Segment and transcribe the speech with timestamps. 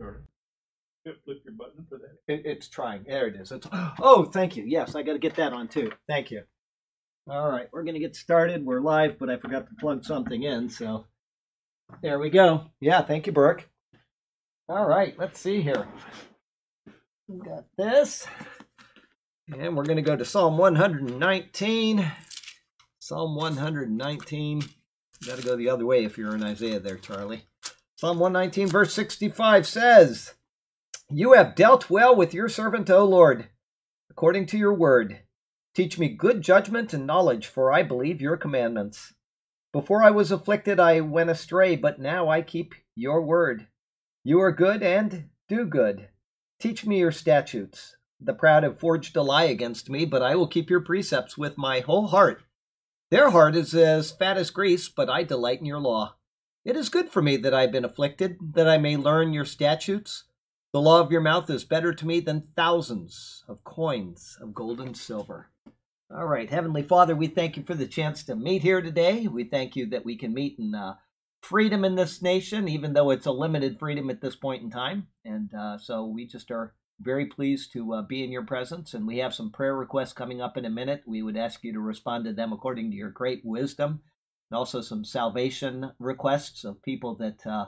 [0.00, 2.32] Flip your button for that.
[2.32, 3.04] It, it's trying.
[3.06, 3.52] There it is.
[3.52, 4.64] It's, oh, thank you.
[4.64, 5.92] Yes, I got to get that on too.
[6.08, 6.42] Thank you.
[7.28, 8.64] All right, we're going to get started.
[8.64, 10.68] We're live, but I forgot to plug something in.
[10.68, 11.06] So
[12.02, 12.64] there we go.
[12.80, 13.68] Yeah, thank you, Burke.
[14.68, 15.86] All right, let's see here.
[17.28, 18.26] We got this.
[19.52, 22.10] And we're going to go to Psalm 119.
[22.98, 24.60] Psalm 119.
[24.60, 27.44] You Got to go the other way if you're in Isaiah there, Charlie.
[28.00, 30.32] Psalm 119, verse 65 says,
[31.10, 33.50] You have dealt well with your servant, O Lord,
[34.08, 35.18] according to your word.
[35.74, 39.12] Teach me good judgment and knowledge, for I believe your commandments.
[39.70, 43.66] Before I was afflicted, I went astray, but now I keep your word.
[44.24, 46.08] You are good and do good.
[46.58, 47.96] Teach me your statutes.
[48.18, 51.58] The proud have forged a lie against me, but I will keep your precepts with
[51.58, 52.44] my whole heart.
[53.10, 56.14] Their heart is as fat as grease, but I delight in your law.
[56.62, 59.46] It is good for me that I have been afflicted, that I may learn your
[59.46, 60.24] statutes.
[60.74, 64.78] The law of your mouth is better to me than thousands of coins of gold
[64.78, 65.48] and silver.
[66.14, 69.26] All right, Heavenly Father, we thank you for the chance to meet here today.
[69.26, 70.96] We thank you that we can meet in uh,
[71.40, 75.06] freedom in this nation, even though it's a limited freedom at this point in time.
[75.24, 78.92] And uh, so we just are very pleased to uh, be in your presence.
[78.92, 81.04] And we have some prayer requests coming up in a minute.
[81.06, 84.02] We would ask you to respond to them according to your great wisdom
[84.50, 87.66] and also some salvation requests of people that uh,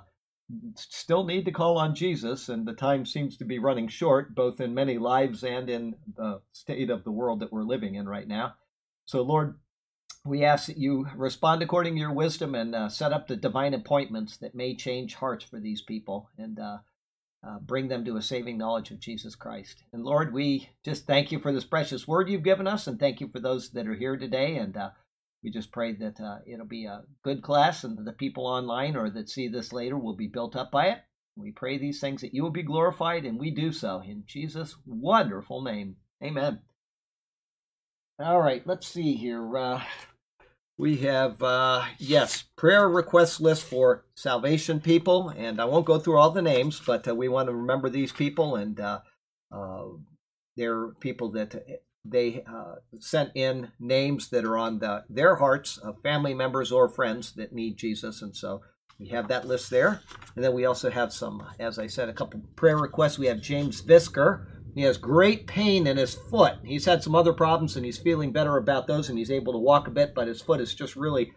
[0.75, 4.61] still need to call on Jesus, and the time seems to be running short, both
[4.61, 8.29] in many lives and in the state of the world that we're living in right
[8.29, 8.55] now.
[9.05, 9.59] So, Lord,
[10.25, 13.75] we ask that you respond according to your wisdom and uh, set up the divine
[13.75, 16.79] appointments that may change hearts for these people and uh,
[17.45, 19.83] uh, bring them to a saving knowledge of Jesus Christ.
[19.93, 23.21] And Lord, we just thank you for this precious word you've given us, and thank
[23.21, 24.57] you for those that are here today.
[24.57, 24.91] And uh,
[25.43, 29.11] we just pray that uh, it'll be a good class and the people online or
[29.11, 30.99] that see this later will be built up by it.
[31.37, 34.77] We pray these things that you will be glorified, and we do so in Jesus'
[34.85, 35.97] wonderful name.
[36.23, 36.61] Amen.
[38.19, 39.57] All right, let's see here.
[39.57, 39.83] Uh,
[40.77, 46.19] we have, uh, yes, prayer request list for salvation people, and I won't go through
[46.19, 49.01] all the names, but uh, we want to remember these people, and uh,
[49.51, 49.85] uh,
[50.57, 56.03] they're people that they uh, sent in names that are on the, their hearts of
[56.03, 58.23] family members or friends that need Jesus.
[58.23, 58.63] And so
[58.99, 60.01] we have that list there.
[60.35, 63.19] And then we also have some, as I said, a couple prayer requests.
[63.19, 64.47] We have James Visker.
[64.75, 66.55] He has great pain in his foot.
[66.65, 69.59] He's had some other problems and he's feeling better about those and he's able to
[69.59, 71.33] walk a bit, but his foot is just really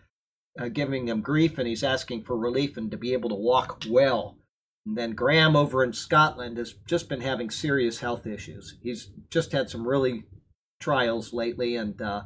[0.60, 3.84] uh, giving him grief and he's asking for relief and to be able to walk
[3.90, 4.38] well.
[4.86, 8.78] And then Graham over in Scotland has just been having serious health issues.
[8.82, 10.24] He's just had some really
[10.86, 12.22] trials lately, and uh,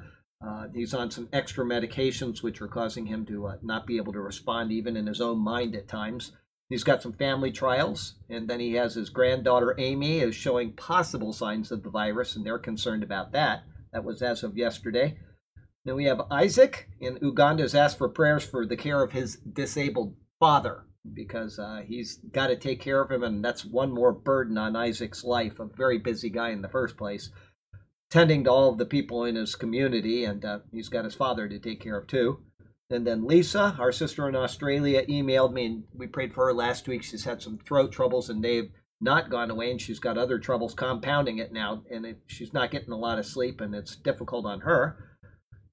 [0.45, 4.11] uh, he's on some extra medications which are causing him to uh, not be able
[4.11, 6.33] to respond even in his own mind at times.
[6.67, 11.31] He's got some family trials, and then he has his granddaughter Amy is showing possible
[11.31, 13.63] signs of the virus, and they're concerned about that.
[13.93, 15.17] That was as of yesterday.
[15.85, 19.37] Then we have Isaac in Uganda has asked for prayers for the care of his
[19.37, 20.83] disabled father
[21.13, 24.75] because uh, he's got to take care of him, and that's one more burden on
[24.75, 25.61] Isaac's life.
[25.61, 27.31] A very busy guy in the first place
[28.09, 31.47] tending to all of the people in his community, and uh, he's got his father
[31.47, 32.39] to take care of too.
[32.89, 36.87] And then Lisa, our sister in Australia, emailed me, and we prayed for her last
[36.87, 37.03] week.
[37.03, 40.73] She's had some throat troubles, and they've not gone away, and she's got other troubles
[40.73, 44.45] compounding it now, and it, she's not getting a lot of sleep, and it's difficult
[44.45, 44.97] on her.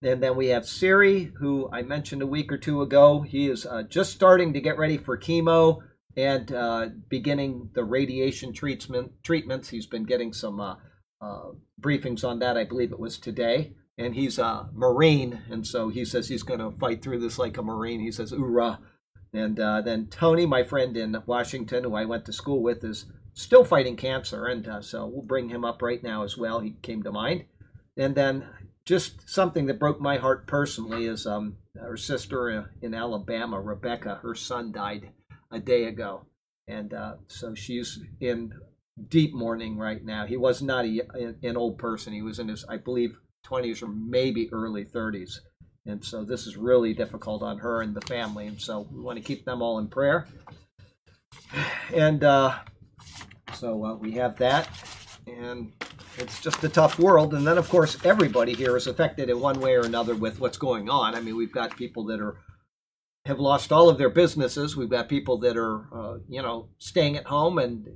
[0.03, 3.22] And then we have Siri, who I mentioned a week or two ago.
[3.22, 5.78] He is uh, just starting to get ready for chemo
[6.16, 9.70] and uh, beginning the radiation treatment treatments.
[9.70, 10.60] He's been getting some
[11.21, 11.50] uh,
[11.81, 12.56] briefings on that.
[12.56, 13.72] I believe it was today.
[13.99, 17.56] And he's a Marine, and so he says he's going to fight through this like
[17.56, 18.00] a Marine.
[18.00, 18.78] He says, "Hoorah!"
[19.32, 23.06] And uh, then Tony, my friend in Washington, who I went to school with, is
[23.32, 26.60] still fighting cancer, and uh, so we'll bring him up right now as well.
[26.60, 27.44] He came to mind.
[27.97, 28.47] And then
[28.84, 34.21] just something that broke my heart personally is um, her sister in Alabama, Rebecca.
[34.22, 35.10] Her son died
[35.50, 36.27] a day ago,
[36.69, 38.53] and uh, so she's in
[39.09, 40.27] deep mourning right now.
[40.27, 42.13] He was not a, an old person.
[42.13, 45.41] He was in his, I believe, 20s or maybe early 30s.
[45.87, 48.47] And so this is really difficult on her and the family.
[48.47, 50.27] And so we want to keep them all in prayer.
[51.95, 52.59] And uh,
[53.54, 54.69] so uh, we have that.
[55.27, 55.72] And
[56.19, 57.34] it's just a tough world.
[57.34, 60.59] And then, of course, everybody here is affected in one way or another with what's
[60.59, 61.15] going on.
[61.15, 62.37] I mean, we've got people that are
[63.27, 64.77] have lost all of their businesses.
[64.77, 67.89] We've got people that are, uh, you know, staying at home, and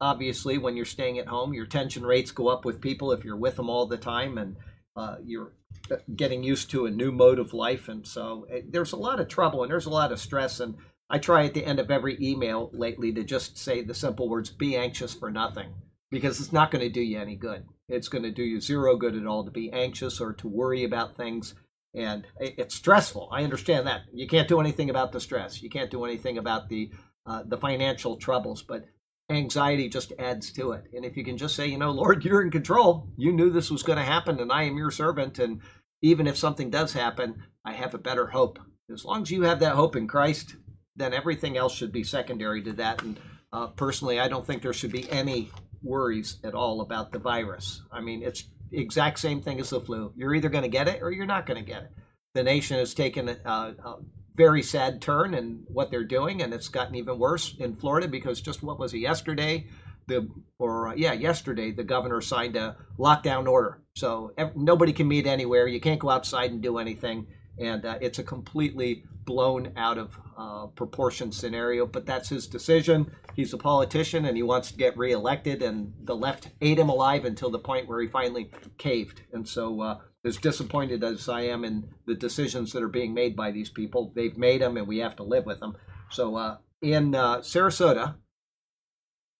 [0.00, 3.36] obviously, when you're staying at home, your tension rates go up with people if you're
[3.36, 4.56] with them all the time, and
[4.96, 5.52] uh, you're
[5.90, 7.88] uh, getting used to a new mode of life.
[7.88, 10.76] And so, eh, there's a lot of trouble, and there's a lot of stress, and
[11.10, 14.50] I try at the end of every email lately to just say the simple words,
[14.50, 15.74] be anxious for nothing,
[16.10, 17.64] because it's not going to do you any good.
[17.88, 20.84] It's going to do you zero good at all to be anxious or to worry
[20.84, 21.54] about things.
[21.98, 23.28] And it's stressful.
[23.32, 24.02] I understand that.
[24.12, 25.60] You can't do anything about the stress.
[25.60, 26.92] You can't do anything about the
[27.26, 28.86] uh, the financial troubles, but
[29.28, 30.84] anxiety just adds to it.
[30.94, 33.08] And if you can just say, you know, Lord, you're in control.
[33.16, 35.40] You knew this was going to happen, and I am your servant.
[35.40, 35.60] And
[36.00, 38.58] even if something does happen, I have a better hope.
[38.90, 40.54] As long as you have that hope in Christ,
[40.96, 43.02] then everything else should be secondary to that.
[43.02, 43.18] And
[43.52, 45.50] uh, personally, I don't think there should be any
[45.82, 47.82] worries at all about the virus.
[47.92, 50.12] I mean, it's exact same thing as the flu.
[50.16, 51.90] You're either going to get it or you're not going to get it.
[52.34, 53.96] The nation has taken a, a
[54.36, 58.40] very sad turn in what they're doing, and it's gotten even worse in Florida because
[58.40, 59.66] just what was it yesterday?
[60.06, 60.28] The
[60.58, 65.26] or uh, yeah, yesterday the governor signed a lockdown order, so ev- nobody can meet
[65.26, 65.66] anywhere.
[65.66, 67.26] You can't go outside and do anything,
[67.60, 71.86] and uh, it's a completely blown out of uh, proportion scenario.
[71.86, 73.10] But that's his decision.
[73.34, 75.62] He's a politician, and he wants to get reelected.
[75.62, 79.22] And the left ate him alive until the point where he finally caved.
[79.32, 83.36] And so uh, as disappointed as I am in the decisions that are being made
[83.36, 85.76] by these people, they've made them and we have to live with them.
[86.10, 88.16] So uh, in uh, Sarasota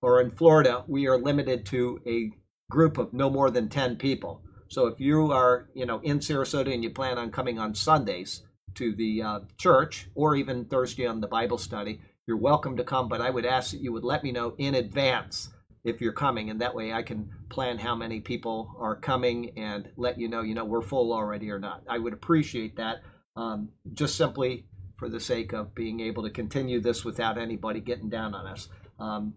[0.03, 2.31] or in Florida, we are limited to a
[2.71, 4.43] group of no more than 10 people.
[4.69, 8.43] So if you are, you know, in Sarasota and you plan on coming on Sundays
[8.75, 13.09] to the uh, church or even Thursday on the Bible study, you're welcome to come,
[13.09, 15.49] but I would ask that you would let me know in advance
[15.85, 19.89] if you're coming, and that way I can plan how many people are coming and
[19.97, 21.83] let you know, you know, we're full already or not.
[21.89, 22.99] I would appreciate that,
[23.37, 24.67] um, just simply
[24.99, 28.69] for the sake of being able to continue this without anybody getting down on us.
[28.99, 29.35] Um,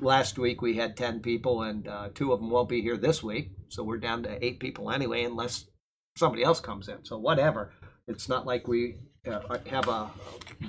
[0.00, 3.22] last week we had 10 people, and uh, two of them won't be here this
[3.22, 5.66] week, so we're down to eight people anyway, unless
[6.16, 7.04] somebody else comes in.
[7.04, 7.72] So whatever.
[8.06, 10.10] It's not like we uh, have a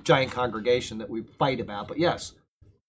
[0.03, 2.33] giant congregation that we fight about, but yes.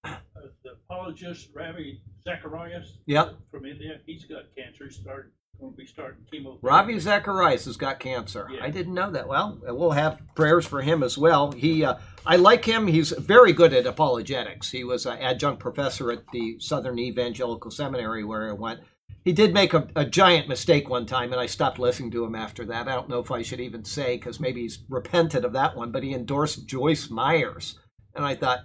[0.03, 0.17] Uh,
[0.65, 2.99] the apologist, Ravi Zacharias.
[3.07, 3.37] Yep.
[3.51, 4.87] From India, he's got cancer.
[4.87, 5.31] He started
[5.69, 6.59] to be starting chemo.
[6.63, 8.49] Ravi Zacharias has got cancer.
[8.53, 8.65] Yeah.
[8.65, 9.29] I didn't know that.
[9.29, 11.53] Well, we'll have prayers for him as well.
[11.53, 12.87] He, uh, I like him.
[12.87, 14.71] He's very good at apologetics.
[14.71, 18.81] He was an adjunct professor at the Southern Evangelical Seminary where I went.
[19.25, 22.35] He did make a, a giant mistake one time, and I stopped listening to him
[22.35, 22.89] after that.
[22.89, 25.93] I don't know if I should even say because maybe he's repented of that one,
[25.93, 27.79] but he endorsed Joyce Meyers,
[28.15, 28.61] and I thought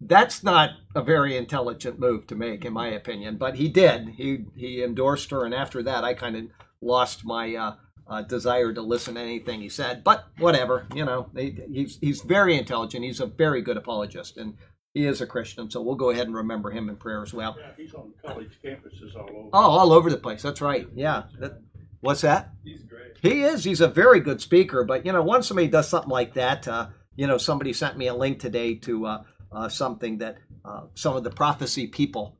[0.00, 3.36] that's not a very intelligent move to make, in my opinion.
[3.36, 4.08] But he did.
[4.16, 6.44] He he endorsed her, and after that, I kind of
[6.80, 7.74] lost my uh,
[8.08, 10.02] uh, desire to listen to anything he said.
[10.02, 13.04] But whatever, you know, he, he's he's very intelligent.
[13.04, 14.54] He's a very good apologist, and
[14.94, 15.70] he is a Christian.
[15.70, 17.56] So we'll go ahead and remember him in prayer as well.
[17.58, 19.48] Yeah, he's on college campuses all over.
[19.52, 20.42] Oh, all over the place.
[20.42, 20.88] That's right.
[20.94, 21.24] Yeah.
[21.38, 21.60] That,
[22.00, 22.50] what's that?
[22.64, 23.18] He's great.
[23.22, 23.64] He is.
[23.64, 24.82] He's a very good speaker.
[24.82, 28.08] But you know, once somebody does something like that, uh, you know, somebody sent me
[28.08, 29.06] a link today to
[29.52, 32.38] uh, something that uh, some of the prophecy people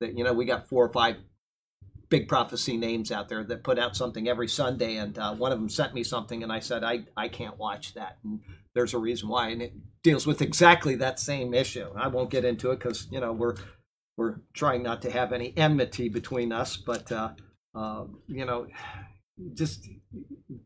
[0.00, 1.16] that you know we got four or five
[2.08, 5.58] big prophecy names out there that put out something every Sunday, and uh, one of
[5.58, 8.40] them sent me something, and I said I I can't watch that, and
[8.74, 11.86] there's a reason why, and it deals with exactly that same issue.
[11.96, 13.56] I won't get into it because you know we're
[14.16, 17.30] we're trying not to have any enmity between us, but uh,
[17.74, 18.66] uh, you know
[19.54, 19.88] just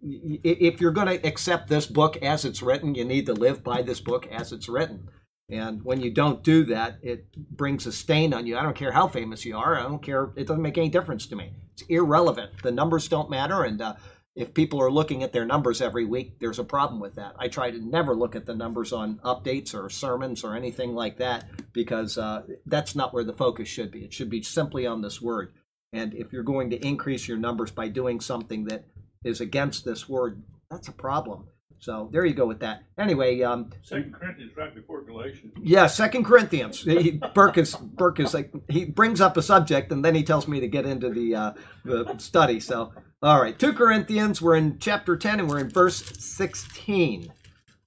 [0.03, 3.83] if you're going to accept this book as it's written, you need to live by
[3.83, 5.09] this book as it's written.
[5.51, 8.57] And when you don't do that, it brings a stain on you.
[8.57, 9.79] I don't care how famous you are.
[9.79, 10.31] I don't care.
[10.37, 11.53] It doesn't make any difference to me.
[11.75, 12.63] It's irrelevant.
[12.63, 13.63] The numbers don't matter.
[13.63, 13.97] And uh,
[14.35, 17.35] if people are looking at their numbers every week, there's a problem with that.
[17.39, 21.19] I try to never look at the numbers on updates or sermons or anything like
[21.19, 24.05] that because uh, that's not where the focus should be.
[24.05, 25.53] It should be simply on this word.
[25.93, 28.87] And if you're going to increase your numbers by doing something that
[29.25, 31.49] is against this word, that's a problem.
[31.85, 32.85] So there you go with that.
[32.97, 35.53] Anyway, um, Second Corinthians right before Galatians.
[35.63, 36.81] yeah, Second Corinthians.
[36.81, 40.49] He, Burke is Burke is like he brings up a subject and then he tells
[40.49, 41.53] me to get into the uh,
[41.85, 42.59] the study.
[42.59, 44.41] So all right, two Corinthians.
[44.41, 47.31] We're in chapter ten and we're in verse sixteen.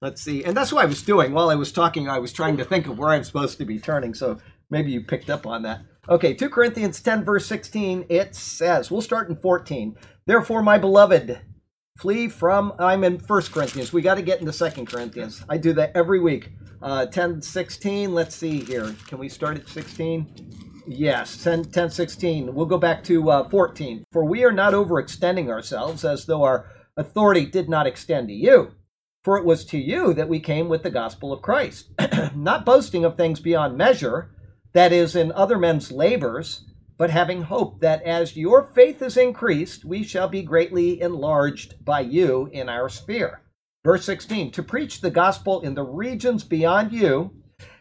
[0.00, 2.08] Let's see, and that's what I was doing while I was talking.
[2.08, 4.14] I was trying to think of where I'm supposed to be turning.
[4.14, 4.38] So
[4.70, 5.80] maybe you picked up on that.
[6.08, 9.94] Okay, 2 Corinthians 10, verse 16, it says, we'll start in 14.
[10.24, 11.38] Therefore, my beloved,
[11.98, 13.92] flee from i'm in first corinthians.
[13.92, 15.44] We got to get into second corinthians.
[15.48, 16.50] I do that every week.
[16.80, 18.94] Uh, 10 16 let's see here.
[19.06, 24.04] Can we start at 16 yes 10 10 16 we'll go back to uh, 14
[24.10, 28.72] for we are not overextending ourselves as though our authority did not extend to you
[29.22, 31.90] for it was to you that we came with the gospel of christ.
[32.34, 34.30] Not boasting of things beyond measure
[34.72, 36.64] that is in other men's labors
[36.98, 42.00] but having hope that as your faith is increased, we shall be greatly enlarged by
[42.00, 43.40] you in our sphere.
[43.84, 47.30] Verse 16 To preach the gospel in the regions beyond you,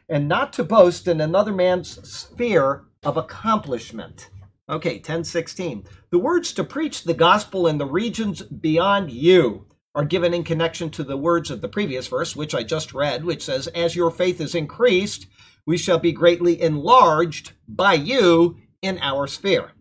[0.07, 4.29] and not to boast in another man's sphere of accomplishment.
[4.69, 5.85] Okay, 1016.
[6.11, 10.91] The words to preach the gospel in the regions beyond you are given in connection
[10.91, 14.11] to the words of the previous verse, which I just read, which says, As your
[14.11, 15.25] faith is increased,
[15.65, 19.71] we shall be greatly enlarged by you in our sphere.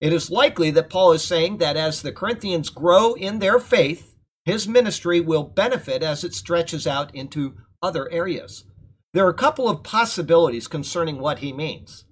[0.00, 4.14] It is likely that Paul is saying that as the Corinthians grow in their faith,
[4.44, 8.64] his ministry will benefit as it stretches out into other areas.
[9.12, 12.04] There are a couple of possibilities concerning what he means.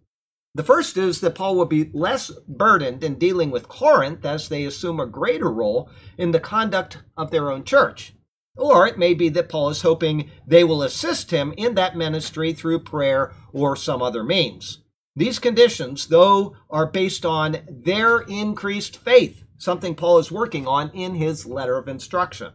[0.54, 4.64] The first is that Paul will be less burdened in dealing with Corinth as they
[4.64, 8.14] assume a greater role in the conduct of their own church.
[8.56, 12.52] Or it may be that Paul is hoping they will assist him in that ministry
[12.52, 14.83] through prayer or some other means.
[15.16, 21.14] These conditions, though, are based on their increased faith, something Paul is working on in
[21.14, 22.52] his letter of instruction.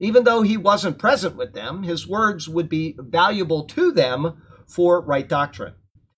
[0.00, 5.00] Even though he wasn't present with them, his words would be valuable to them for
[5.00, 5.74] right doctrine.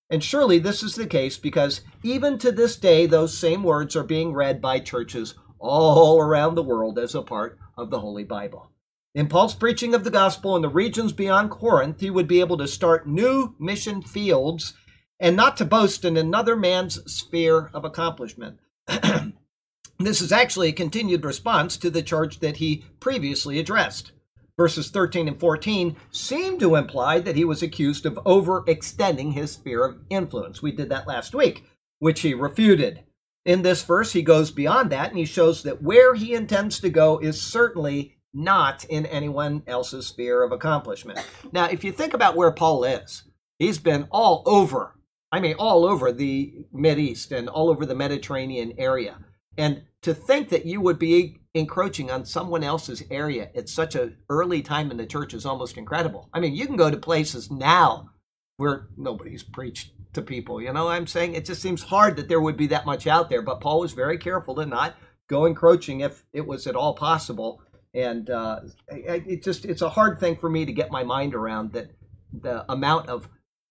[0.09, 4.03] And surely this is the case because even to this day, those same words are
[4.03, 8.71] being read by churches all around the world as a part of the Holy Bible.
[9.13, 12.57] In Paul's preaching of the gospel in the regions beyond Corinth, he would be able
[12.57, 14.73] to start new mission fields
[15.19, 18.59] and not to boast in another man's sphere of accomplishment.
[19.99, 24.11] this is actually a continued response to the charge that he previously addressed
[24.57, 29.85] verses 13 and 14 seem to imply that he was accused of overextending his sphere
[29.85, 30.61] of influence.
[30.61, 31.63] We did that last week,
[31.99, 33.03] which he refuted.
[33.45, 36.89] In this verse, he goes beyond that and he shows that where he intends to
[36.89, 41.19] go is certainly not in anyone else's sphere of accomplishment.
[41.53, 43.23] Now, if you think about where Paul is,
[43.57, 44.95] he's been all over,
[45.31, 49.17] I mean, all over the East and all over the Mediterranean area.
[49.57, 54.17] And to think that you would be encroaching on someone else's area at such an
[54.29, 56.29] early time in the church is almost incredible.
[56.33, 58.11] I mean, you can go to places now
[58.57, 60.61] where nobody's preached to people.
[60.61, 61.33] You know what I'm saying?
[61.33, 63.41] It just seems hard that there would be that much out there.
[63.41, 64.95] But Paul was very careful to not
[65.27, 67.61] go encroaching if it was at all possible.
[67.93, 71.73] And uh, it just it's a hard thing for me to get my mind around
[71.73, 71.91] that
[72.31, 73.27] the amount of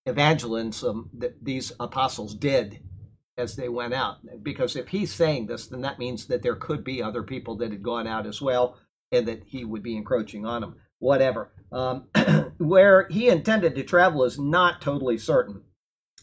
[0.06, 2.80] evangelism that these apostles did
[3.36, 4.18] as they went out.
[4.42, 7.70] Because if he's saying this, then that means that there could be other people that
[7.70, 8.78] had gone out as well
[9.12, 10.76] and that he would be encroaching on them.
[10.98, 11.52] Whatever.
[11.70, 12.06] Um,
[12.58, 15.62] where he intended to travel is not totally certain.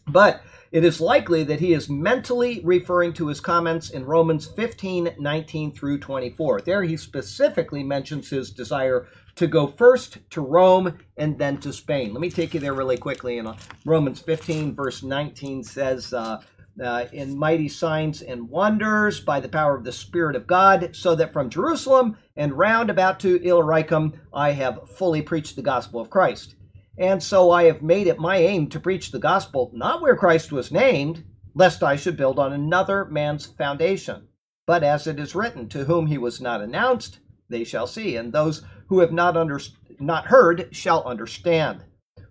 [0.08, 5.16] But it is likely that he is mentally referring to his comments in Romans 15
[5.18, 6.62] 19 through 24.
[6.62, 12.14] There he specifically mentions his desire to go first to Rome and then to Spain.
[12.14, 13.38] Let me take you there really quickly.
[13.38, 13.54] In
[13.86, 16.42] Romans 15, verse 19 says, uh,
[16.82, 21.16] uh, in mighty signs and wonders by the power of the Spirit of God, so
[21.16, 26.10] that from Jerusalem and round about to Illyricum I have fully preached the gospel of
[26.10, 26.56] Christ.
[26.98, 30.52] And so I have made it my aim to preach the gospel not where Christ
[30.52, 31.24] was named,
[31.56, 34.28] lest I should build on another man's foundation.
[34.66, 38.32] But as it is written, to whom he was not announced, they shall see, and
[38.32, 38.64] those
[38.94, 39.60] who have not, under,
[40.00, 41.84] not heard shall understand.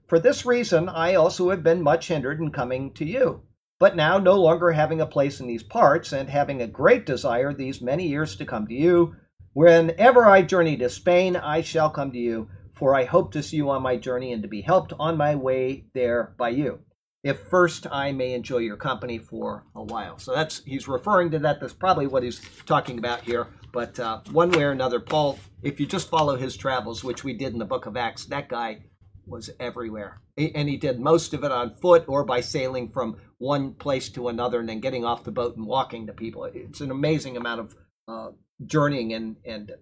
[0.07, 3.43] For this reason I also have been much hindered in coming to you
[3.83, 7.53] but now no longer having a place in these parts, and having a great desire
[7.53, 9.17] these many years to come to you.
[9.55, 13.57] Whenever I journey to Spain, I shall come to you, for I hope to see
[13.57, 16.79] you on my journey and to be helped on my way there by you.
[17.23, 20.19] If first I may enjoy your company for a while.
[20.19, 21.61] So that's he's referring to that.
[21.61, 23.47] That's probably what he's talking about here.
[23.73, 27.33] But uh, one way or another, Paul, if you just follow his travels, which we
[27.33, 28.85] did in the book of Acts, that guy
[29.27, 30.21] was everywhere.
[30.37, 34.29] And he did most of it on foot or by sailing from one place to
[34.29, 36.45] another and then getting off the boat and walking to people.
[36.45, 37.77] It's an amazing amount of
[38.09, 38.31] uh,
[38.67, 39.73] journeying and, and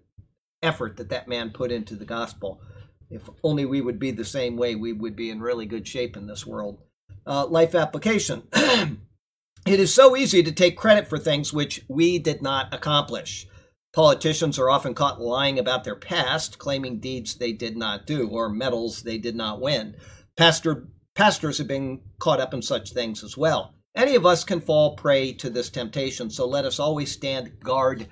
[0.61, 2.61] effort that that man put into the gospel.
[3.09, 6.15] If only we would be the same way, we would be in really good shape
[6.15, 6.79] in this world.
[7.25, 8.43] Uh, life application.
[8.53, 13.47] it is so easy to take credit for things which we did not accomplish.
[13.93, 18.49] Politicians are often caught lying about their past, claiming deeds they did not do or
[18.49, 19.95] medals they did not win.
[20.37, 23.75] Pastor, pastors have been caught up in such things as well.
[23.95, 28.07] Any of us can fall prey to this temptation, so let us always stand guard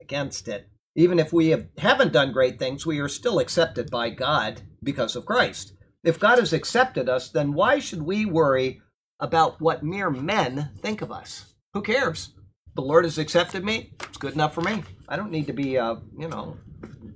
[0.00, 0.68] against it.
[0.94, 5.16] Even if we have, haven't done great things, we are still accepted by God because
[5.16, 5.73] of Christ.
[6.04, 8.82] If God has accepted us, then why should we worry
[9.18, 11.54] about what mere men think of us?
[11.72, 12.34] Who cares?
[12.74, 13.92] the Lord has accepted me.
[14.02, 14.82] It's good enough for me.
[15.08, 16.56] I don't need to be, uh, you know,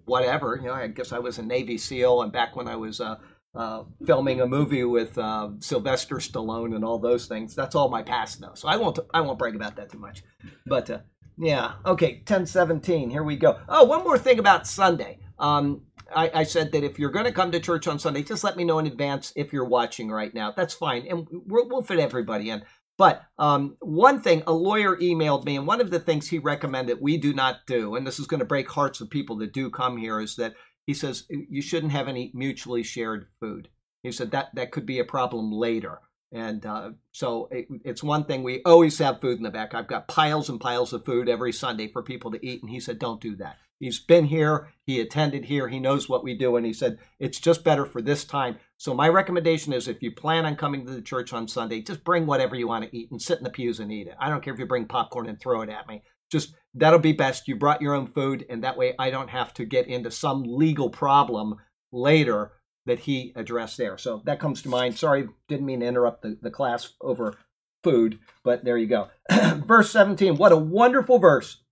[0.05, 0.57] whatever.
[0.57, 3.17] You know, I guess I was a Navy SEAL, and back when I was uh,
[3.55, 8.03] uh, filming a movie with uh, Sylvester Stallone and all those things, that's all my
[8.03, 8.55] past now.
[8.55, 10.23] So I won't, I won't brag about that too much.
[10.67, 10.99] But uh,
[11.37, 13.11] yeah, okay, ten seventeen.
[13.11, 13.59] Here we go.
[13.69, 15.19] Oh, one more thing about Sunday.
[15.39, 15.83] Um,
[16.15, 18.57] I, I said that if you're going to come to church on Sunday, just let
[18.57, 20.53] me know in advance if you're watching right now.
[20.57, 22.63] That's fine, and we'll, we'll fit everybody in.
[22.97, 26.99] But um, one thing, a lawyer emailed me, and one of the things he recommended
[27.01, 29.71] we do not do, and this is going to break hearts of people that do
[29.71, 30.55] come here, is that
[30.87, 33.69] he says you shouldn't have any mutually shared food.
[34.03, 36.01] He said that that could be a problem later.
[36.33, 39.75] And uh, so it, it's one thing we always have food in the back.
[39.75, 42.63] I've got piles and piles of food every Sunday for people to eat.
[42.63, 43.57] And he said, don't do that.
[43.81, 46.57] He's been here, he attended here, he knows what we do.
[46.57, 48.57] And he said, it's just better for this time.
[48.77, 52.05] So my recommendation is if you plan on coming to the church on Sunday, just
[52.05, 54.17] bring whatever you want to eat and sit in the pews and eat it.
[54.19, 56.03] I don't care if you bring popcorn and throw it at me.
[56.31, 57.49] Just that'll be best.
[57.49, 60.43] You brought your own food, and that way I don't have to get into some
[60.45, 61.57] legal problem
[61.91, 62.53] later
[62.87, 63.97] that he addressed there.
[63.99, 64.99] So that comes to mind.
[64.99, 67.35] Sorry, didn't mean to interrupt the, the class over
[67.83, 69.09] food, but there you go.
[69.67, 71.63] verse 17, what a wonderful verse.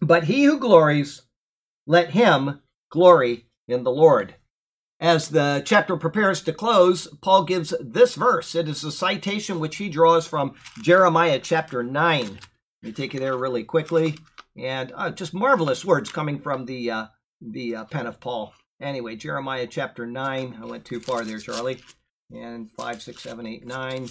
[0.00, 1.22] But he who glories,
[1.86, 4.34] let him glory in the Lord.
[4.98, 8.54] As the chapter prepares to close, Paul gives this verse.
[8.54, 12.22] It is a citation which he draws from Jeremiah chapter 9.
[12.22, 12.40] Let
[12.82, 14.16] me take you there really quickly.
[14.56, 17.06] And uh, just marvelous words coming from the, uh,
[17.42, 18.54] the uh, pen of Paul.
[18.80, 20.58] Anyway, Jeremiah chapter 9.
[20.62, 21.82] I went too far there, Charlie.
[22.34, 24.08] And 5, 6, 7, 8, 9.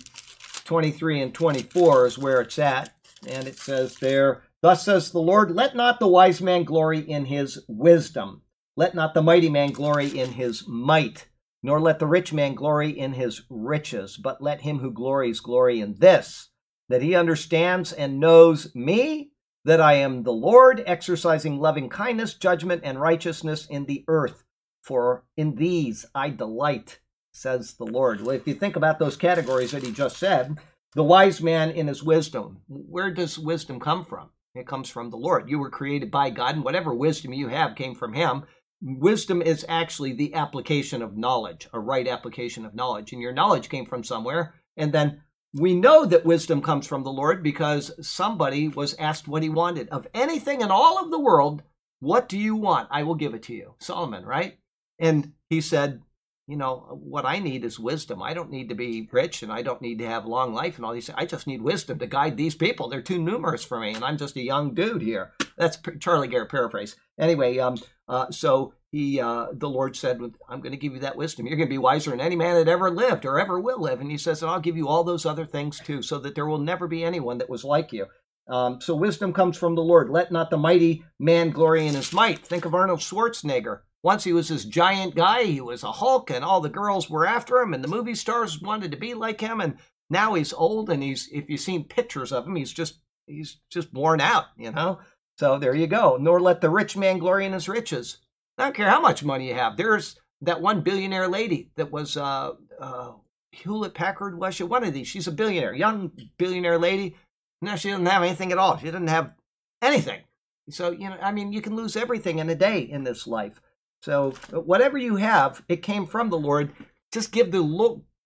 [0.66, 2.94] 23 and 24 is where it's at.
[3.28, 7.26] And it says there, Thus says the Lord, Let not the wise man glory in
[7.26, 8.42] his wisdom.
[8.76, 11.28] Let not the mighty man glory in his might,
[11.62, 15.82] nor let the rich man glory in his riches, but let him who glories glory
[15.82, 16.50] in this,
[16.90, 19.30] that he understands and knows me,
[19.66, 24.46] that I am the Lord, exercising loving kindness, judgment, and righteousness in the earth
[24.82, 28.22] for in these I delight, says the Lord.
[28.22, 30.58] Well, if you think about those categories that he just said,
[30.96, 34.32] the wise man in his wisdom, where does wisdom come from?
[34.56, 35.50] It comes from the Lord.
[35.50, 38.44] You were created by God, and whatever wisdom you have came from Him.
[38.82, 43.12] Wisdom is actually the application of knowledge, a right application of knowledge.
[43.12, 44.56] And your knowledge came from somewhere.
[44.78, 45.22] And then
[45.54, 49.90] we know that wisdom comes from the Lord because somebody was asked what he wanted.
[49.90, 51.64] Of anything in all of the world,
[52.00, 52.90] what do you want?
[52.92, 53.76] I will give it to you.
[53.80, 54.58] Solomon, right?
[55.00, 56.02] And he said,
[56.48, 58.22] you know, what I need is wisdom.
[58.22, 60.86] I don't need to be rich and I don't need to have long life and
[60.86, 61.10] all these.
[61.10, 62.88] I just need wisdom to guide these people.
[62.88, 65.32] They're too numerous for me, and I'm just a young dude here.
[65.58, 66.96] That's Charlie Garrett paraphrase.
[67.20, 67.78] Anyway, um,
[68.08, 71.48] uh, so he, uh, the Lord said, "I'm going to give you that wisdom.
[71.48, 74.00] You're going to be wiser than any man that ever lived or ever will live."
[74.00, 76.46] And he says, "And I'll give you all those other things too, so that there
[76.46, 78.06] will never be anyone that was like you."
[78.48, 80.12] Um, so wisdom comes from the Lord.
[80.12, 82.46] Let not the mighty man glory in his might.
[82.46, 83.80] Think of Arnold Schwarzenegger.
[84.06, 87.26] Once he was this giant guy, he was a Hulk, and all the girls were
[87.26, 89.60] after him, and the movie stars wanted to be like him.
[89.60, 89.80] And
[90.12, 93.92] now he's old, and he's if you've seen pictures of him, he's just he's just
[93.92, 95.00] worn out, you know.
[95.40, 96.18] So there you go.
[96.22, 98.20] Nor let the rich man glory in his riches.
[98.60, 99.76] I don't care how much money you have.
[99.76, 103.14] There's that one billionaire lady that was uh, uh,
[103.54, 105.08] Hewlett Packard was she one of these?
[105.08, 107.16] She's a billionaire, young billionaire lady.
[107.60, 108.78] Now she doesn't have anything at all.
[108.78, 109.34] She doesn't have
[109.82, 110.22] anything.
[110.70, 113.60] So you know, I mean, you can lose everything in a day in this life.
[114.06, 116.72] So, whatever you have, it came from the Lord.
[117.12, 117.64] Just give the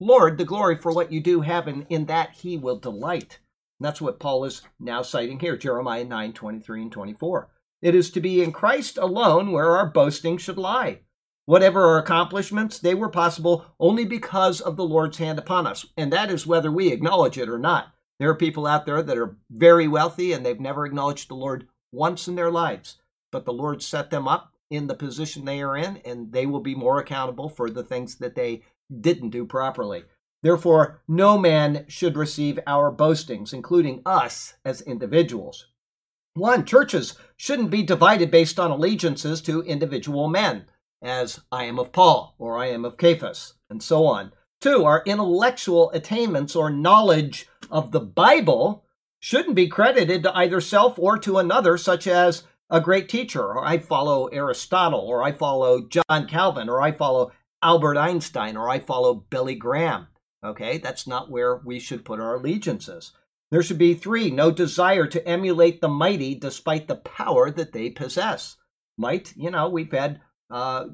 [0.02, 3.40] Lord the glory for what you do have, and in that he will delight.
[3.80, 7.50] And that's what Paul is now citing here Jeremiah 9 23 and 24.
[7.82, 11.00] It is to be in Christ alone where our boasting should lie.
[11.46, 15.86] Whatever our accomplishments, they were possible only because of the Lord's hand upon us.
[15.96, 17.94] And that is whether we acknowledge it or not.
[18.20, 21.70] There are people out there that are very wealthy and they've never acknowledged the Lord
[21.90, 22.98] once in their lives.
[23.32, 26.62] But the Lord set them up in the position they are in, and they will
[26.62, 28.64] be more accountable for the things that they
[29.02, 30.04] didn't do properly.
[30.42, 35.68] Therefore, no man should receive our boastings, including us as individuals.
[36.34, 40.66] One, churches shouldn't be divided based on allegiances to individual men,
[41.02, 44.32] as I am of Paul or I am of Cephas, and so on.
[44.62, 48.86] Two, our intellectual attainments or knowledge of the Bible
[49.20, 53.66] shouldn't be credited to either self or to another, such as a great teacher, or
[53.66, 58.80] I follow Aristotle, or I follow John Calvin, or I follow Albert Einstein, or I
[58.80, 60.08] follow Billy Graham.
[60.44, 63.12] Okay, that's not where we should put our allegiances.
[63.52, 67.90] There should be three no desire to emulate the mighty despite the power that they
[67.90, 68.56] possess.
[68.98, 70.86] Might, you know, we've had, uh,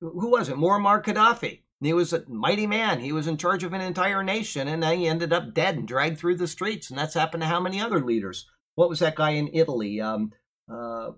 [0.00, 0.56] who was it?
[0.56, 1.60] Muammar Gaddafi.
[1.80, 3.00] He was a mighty man.
[3.00, 5.86] He was in charge of an entire nation, and then he ended up dead and
[5.86, 6.88] dragged through the streets.
[6.88, 8.48] And that's happened to how many other leaders?
[8.74, 10.00] What was that guy in Italy?
[10.00, 10.32] Um,
[10.68, 11.10] uh,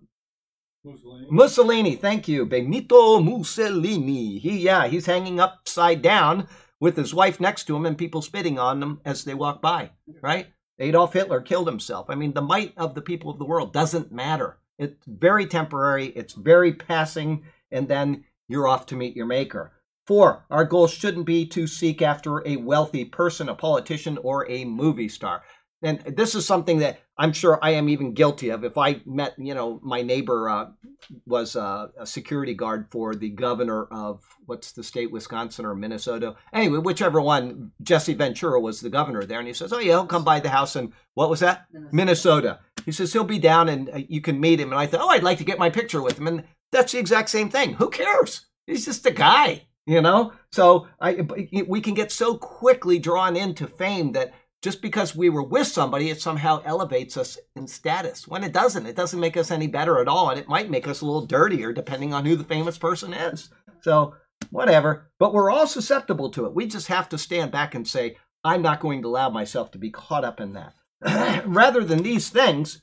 [0.84, 1.26] Mussolini.
[1.30, 4.38] Mussolini, thank you, Benito Mussolini.
[4.38, 6.48] He, yeah, he's hanging upside down
[6.80, 9.90] with his wife next to him and people spitting on them as they walk by,
[10.22, 10.46] right?
[10.78, 12.06] Adolf Hitler killed himself.
[12.08, 14.58] I mean, the might of the people of the world doesn't matter.
[14.78, 19.72] It's very temporary, it's very passing, and then you're off to meet your maker.
[20.06, 24.64] Four, our goal shouldn't be to seek after a wealthy person, a politician, or a
[24.64, 25.42] movie star.
[25.82, 28.64] And this is something that I'm sure I am even guilty of.
[28.64, 30.70] If I met, you know, my neighbor uh,
[31.26, 36.36] was a, a security guard for the governor of what's the state, Wisconsin or Minnesota?
[36.52, 39.38] Anyway, whichever one, Jesse Ventura was the governor there.
[39.38, 40.76] And he says, Oh, yeah, he'll come by the house.
[40.76, 41.66] And what was that?
[41.72, 41.92] Minnesota.
[41.92, 42.60] Minnesota.
[42.86, 44.72] He says, He'll be down and uh, you can meet him.
[44.72, 46.26] And I thought, Oh, I'd like to get my picture with him.
[46.26, 47.74] And that's the exact same thing.
[47.74, 48.46] Who cares?
[48.66, 50.32] He's just a guy, you know?
[50.52, 51.26] So I,
[51.66, 54.32] we can get so quickly drawn into fame that
[54.62, 58.26] just because we were with somebody, it somehow elevates us in status.
[58.26, 60.30] When it doesn't, it doesn't make us any better at all.
[60.30, 63.50] And it might make us a little dirtier depending on who the famous person is.
[63.82, 64.14] So,
[64.50, 65.10] whatever.
[65.18, 66.54] But we're all susceptible to it.
[66.54, 69.78] We just have to stand back and say, I'm not going to allow myself to
[69.78, 70.74] be caught up in that.
[71.46, 72.82] Rather than these things,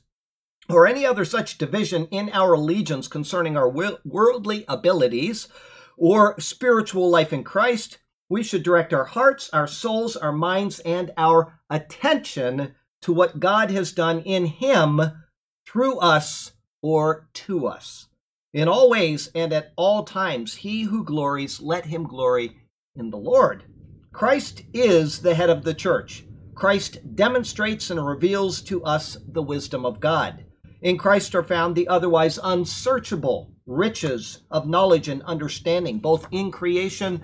[0.68, 5.48] or any other such division in our allegiance concerning our worldly abilities
[5.96, 11.12] or spiritual life in Christ, we should direct our hearts, our souls, our minds, and
[11.16, 15.00] our attention to what God has done in Him
[15.66, 18.08] through us or to us.
[18.54, 22.56] In all ways and at all times, he who glories, let him glory
[22.94, 23.64] in the Lord.
[24.12, 26.24] Christ is the head of the church.
[26.54, 30.44] Christ demonstrates and reveals to us the wisdom of God.
[30.82, 37.22] In Christ are found the otherwise unsearchable riches of knowledge and understanding, both in creation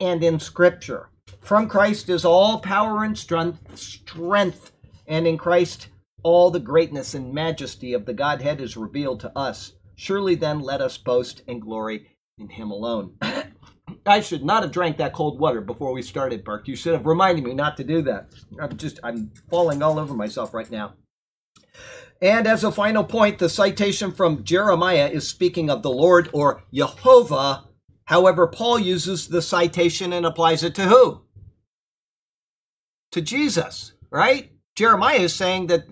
[0.00, 1.10] and in Scripture.
[1.40, 4.72] From Christ is all power and strength, strength,
[5.06, 5.88] and in Christ
[6.22, 9.74] all the greatness and majesty of the Godhead is revealed to us.
[9.94, 13.14] Surely then let us boast and glory in Him alone.
[14.06, 16.66] I should not have drank that cold water before we started, Burke.
[16.66, 18.30] You should have reminded me not to do that.
[18.60, 20.94] I'm just, I'm falling all over myself right now.
[22.20, 26.64] And as a final point, the citation from Jeremiah is speaking of the Lord or
[26.72, 27.64] Jehovah.
[28.06, 31.22] However, Paul uses the citation and applies it to who?
[33.12, 34.52] To Jesus, right?
[34.74, 35.86] Jeremiah is saying that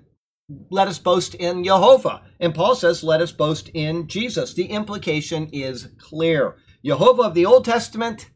[0.70, 2.22] let us boast in Jehovah.
[2.38, 4.55] And Paul says, let us boast in Jesus.
[4.55, 6.57] The implication is clear.
[6.85, 8.31] Jehovah of the Old Testament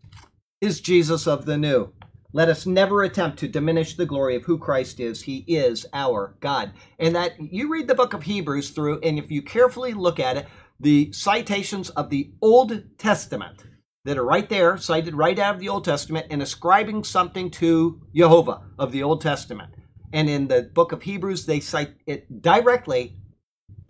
[0.60, 1.92] is Jesus of the New.
[2.32, 5.22] Let us never attempt to diminish the glory of who Christ is.
[5.22, 6.72] He is our God.
[6.98, 10.36] And that you read the book of Hebrews through, and if you carefully look at
[10.36, 10.46] it,
[10.80, 13.64] the citations of the Old Testament
[14.08, 18.00] that are right there, cited right out of the Old Testament, and ascribing something to
[18.14, 19.74] Jehovah of the Old Testament.
[20.14, 23.18] And in the book of Hebrews, they cite it directly,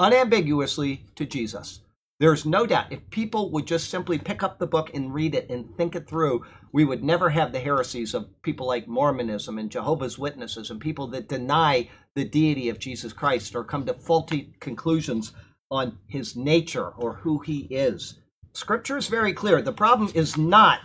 [0.00, 1.82] unambiguously to Jesus.
[2.18, 5.48] There's no doubt if people would just simply pick up the book and read it
[5.50, 9.70] and think it through, we would never have the heresies of people like Mormonism and
[9.70, 14.52] Jehovah's Witnesses and people that deny the deity of Jesus Christ or come to faulty
[14.58, 15.32] conclusions
[15.70, 18.18] on his nature or who he is.
[18.52, 19.62] Scripture is very clear.
[19.62, 20.80] The problem is not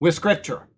[0.00, 0.68] with Scripture.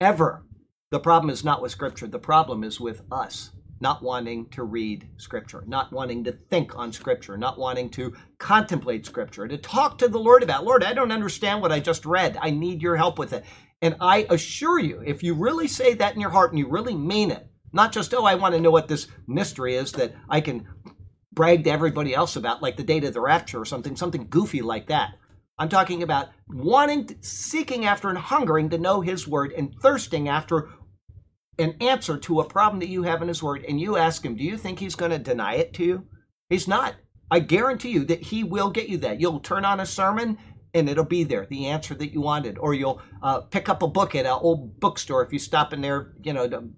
[0.00, 0.44] Ever.
[0.90, 2.06] The problem is not with Scripture.
[2.06, 3.50] The problem is with us
[3.82, 9.04] not wanting to read Scripture, not wanting to think on Scripture, not wanting to contemplate
[9.04, 12.38] Scripture, to talk to the Lord about, Lord, I don't understand what I just read.
[12.40, 13.44] I need your help with it.
[13.82, 16.94] And I assure you, if you really say that in your heart and you really
[16.94, 20.40] mean it, not just, oh, I want to know what this mystery is that I
[20.40, 20.68] can
[21.32, 24.62] brag to everybody else about, like the date of the rapture or something, something goofy
[24.62, 25.14] like that.
[25.58, 30.70] I'm talking about wanting, seeking after, and hungering to know His Word and thirsting after
[31.58, 34.36] an answer to a problem that you have in His Word, and you ask Him,
[34.36, 36.06] do you think He's going to deny it to you?
[36.48, 36.94] He's not.
[37.30, 39.20] I guarantee you that He will get you that.
[39.20, 40.38] You'll turn on a sermon
[40.74, 42.58] and it'll be there, the answer that you wanted.
[42.58, 45.80] Or you'll uh, pick up a book at an old bookstore if you stop in
[45.80, 46.70] there, you know, to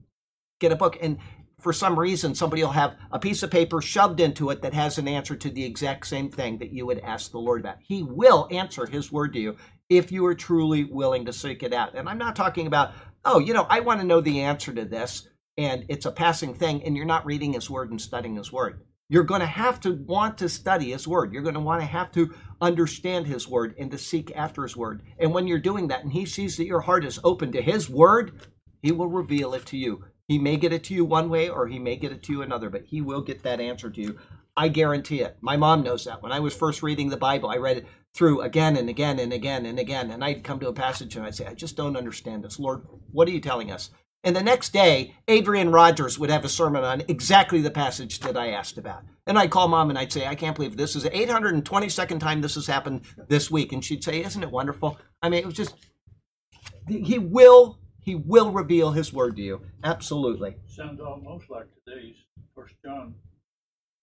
[0.60, 0.98] get a book.
[1.00, 1.18] And
[1.64, 4.98] for some reason, somebody will have a piece of paper shoved into it that has
[4.98, 7.78] an answer to the exact same thing that you would ask the Lord about.
[7.80, 9.56] He will answer His word to you
[9.88, 11.94] if you are truly willing to seek it out.
[11.94, 12.92] And I'm not talking about
[13.24, 16.52] oh, you know, I want to know the answer to this, and it's a passing
[16.54, 18.80] thing, and you're not reading his word and studying his word.
[19.08, 21.32] You're going to have to want to study his word.
[21.32, 24.76] You're going to want to have to understand his word and to seek after his
[24.76, 25.02] word.
[25.18, 27.88] And when you're doing that and he sees that your heart is open to his
[27.88, 28.40] word,
[28.82, 30.04] he will reveal it to you.
[30.28, 32.42] He may get it to you one way or he may get it to you
[32.42, 34.18] another, but he will get that answer to you.
[34.56, 35.36] I guarantee it.
[35.40, 36.22] My mom knows that.
[36.22, 39.32] When I was first reading the Bible, I read it through again and again and
[39.32, 40.10] again and again.
[40.10, 42.58] And I'd come to a passage and I'd say, I just don't understand this.
[42.58, 43.90] Lord, what are you telling us?
[44.22, 48.38] And the next day, Adrian Rogers would have a sermon on exactly the passage that
[48.38, 49.02] I asked about.
[49.26, 52.40] And I'd call mom and I'd say, I can't believe this is the 822nd time
[52.40, 53.72] this has happened this week.
[53.72, 54.98] And she'd say, Isn't it wonderful?
[55.22, 55.74] I mean, it was just,
[56.88, 59.62] he will, he will reveal his word to you.
[59.82, 60.56] Absolutely.
[60.66, 62.16] Sounds almost like today's
[62.54, 63.14] First John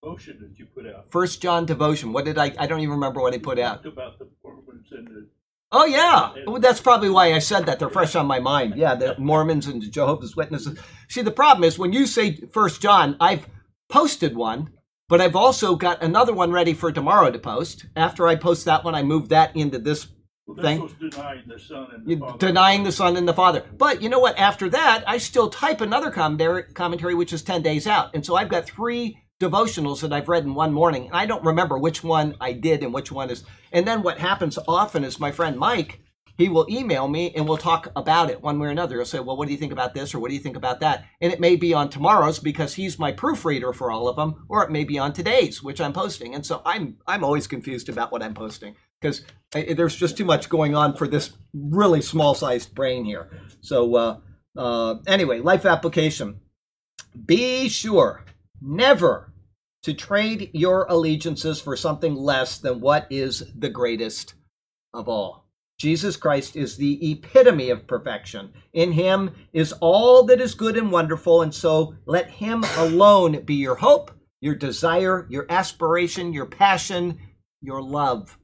[0.04, 1.12] motion that you put out.
[1.12, 2.12] First John devotion.
[2.12, 2.54] What did I?
[2.58, 3.86] I don't even remember what I put out.
[3.86, 5.28] About the Mormons and the,
[5.72, 7.80] Oh yeah, well, that's probably why I said that.
[7.80, 8.76] They're fresh on my mind.
[8.76, 10.78] Yeah, the Mormons and the Jehovah's Witnesses.
[11.08, 13.48] See, the problem is when you say First John, I've
[13.88, 14.72] posted one,
[15.08, 17.86] but I've also got another one ready for tomorrow to post.
[17.96, 20.08] After I post that one, I move that into this
[20.48, 21.10] well, Thing.
[21.10, 23.64] denying the Son and the denying the Son and the Father.
[23.78, 24.38] But you know what?
[24.38, 28.14] After that, I still type another commentary, commentary which is 10 days out.
[28.14, 31.08] And so I've got three devotionals that I've read in one morning.
[31.08, 33.44] And I don't remember which one I did and which one is.
[33.72, 36.00] And then what happens often is my friend Mike,
[36.38, 38.98] he will email me and we'll talk about it one way or another.
[38.98, 40.80] He'll say, Well, what do you think about this or what do you think about
[40.82, 41.06] that?
[41.22, 44.64] And it may be on tomorrow's because he's my proofreader for all of them, or
[44.64, 46.34] it may be on today's, which I'm posting.
[46.36, 50.48] And so I'm I'm always confused about what I'm posting because there's just too much
[50.48, 53.30] going on for this really small sized brain here.
[53.62, 54.18] So uh,
[54.58, 56.40] uh, anyway, life application.
[57.26, 58.24] Be sure
[58.62, 59.34] never
[59.84, 64.36] to trade your allegiances for something less than what is the greatest
[64.94, 65.48] of all.
[65.80, 68.54] Jesus Christ is the epitome of perfection.
[68.74, 73.56] In him is all that is good and wonderful, and so let him alone be
[73.56, 74.12] your hope,
[74.42, 77.18] your desire, your aspiration, your passion,
[77.64, 78.38] your love.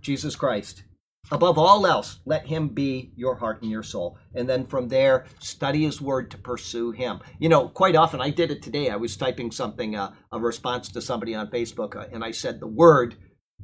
[0.00, 0.84] Jesus Christ.
[1.30, 4.16] Above all else, let him be your heart and your soul.
[4.34, 7.20] And then from there, study his word to pursue him.
[7.38, 8.88] You know, quite often, I did it today.
[8.88, 12.60] I was typing something, uh, a response to somebody on Facebook, uh, and I said
[12.60, 13.16] the word,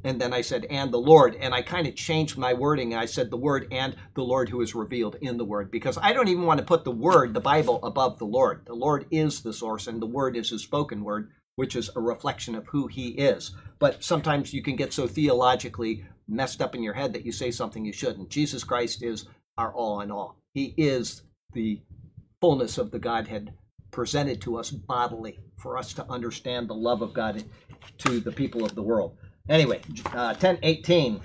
[0.02, 1.36] and then I said, and the Lord.
[1.36, 2.94] And I kind of changed my wording.
[2.94, 6.12] I said the word and the Lord who is revealed in the word, because I
[6.12, 8.66] don't even want to put the word, the Bible, above the Lord.
[8.66, 12.00] The Lord is the source, and the word is his spoken word, which is a
[12.00, 13.52] reflection of who he is.
[13.78, 17.50] But sometimes you can get so theologically messed up in your head that you say
[17.50, 18.30] something you shouldn't.
[18.30, 19.26] Jesus Christ is
[19.58, 20.36] our all in all.
[20.54, 21.80] He is the
[22.40, 23.54] fullness of the Godhead
[23.90, 27.44] presented to us bodily for us to understand the love of God
[27.98, 29.16] to the people of the world.
[29.48, 29.80] Anyway,
[30.12, 31.20] uh, 10 18.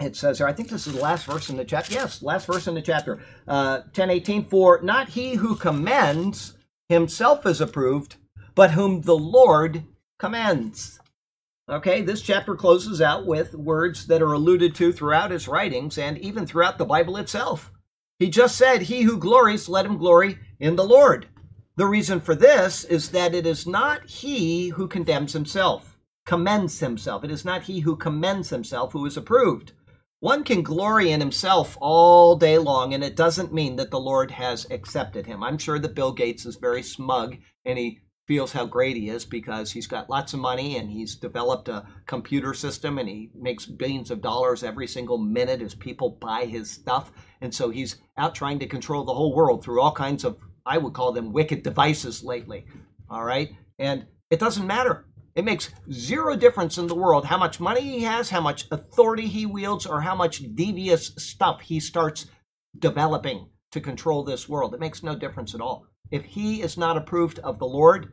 [0.00, 1.92] It says here, I think this is the last verse in the chapter.
[1.92, 3.20] Yes, last verse in the chapter.
[3.46, 4.44] Uh, 10 18.
[4.44, 6.56] For not he who commends
[6.88, 8.16] himself is approved,
[8.54, 9.84] but whom the Lord
[10.18, 11.00] commends.
[11.68, 16.18] Okay, this chapter closes out with words that are alluded to throughout his writings and
[16.18, 17.70] even throughout the Bible itself.
[18.18, 21.28] He just said, He who glories, let him glory in the Lord.
[21.76, 27.24] The reason for this is that it is not he who condemns himself, commends himself.
[27.24, 29.72] It is not he who commends himself who is approved.
[30.20, 34.30] One can glory in himself all day long, and it doesn't mean that the Lord
[34.30, 35.42] has accepted him.
[35.42, 39.24] I'm sure that Bill Gates is very smug and he feels how great he is
[39.24, 43.66] because he's got lots of money and he's developed a computer system and he makes
[43.66, 47.10] billions of dollars every single minute as people buy his stuff.
[47.40, 50.78] And so he's out trying to control the whole world through all kinds of, I
[50.78, 52.66] would call them wicked devices lately.
[53.10, 53.50] All right.
[53.78, 55.06] And it doesn't matter.
[55.34, 59.26] It makes zero difference in the world how much money he has, how much authority
[59.26, 62.26] he wields, or how much devious stuff he starts
[62.78, 64.74] developing to control this world.
[64.74, 65.86] It makes no difference at all.
[66.12, 68.12] If he is not approved of the Lord,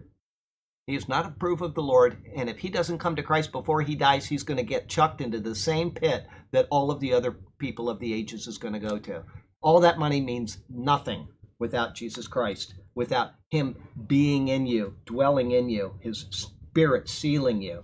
[0.88, 2.18] he is not approved of the Lord.
[2.34, 5.20] And if he doesn't come to Christ before he dies, he's going to get chucked
[5.20, 8.74] into the same pit that all of the other people of the ages is going
[8.74, 9.24] to go to.
[9.62, 11.28] All that money means nothing
[11.60, 13.76] without Jesus Christ, without him
[14.08, 17.84] being in you, dwelling in you, his spirit sealing you.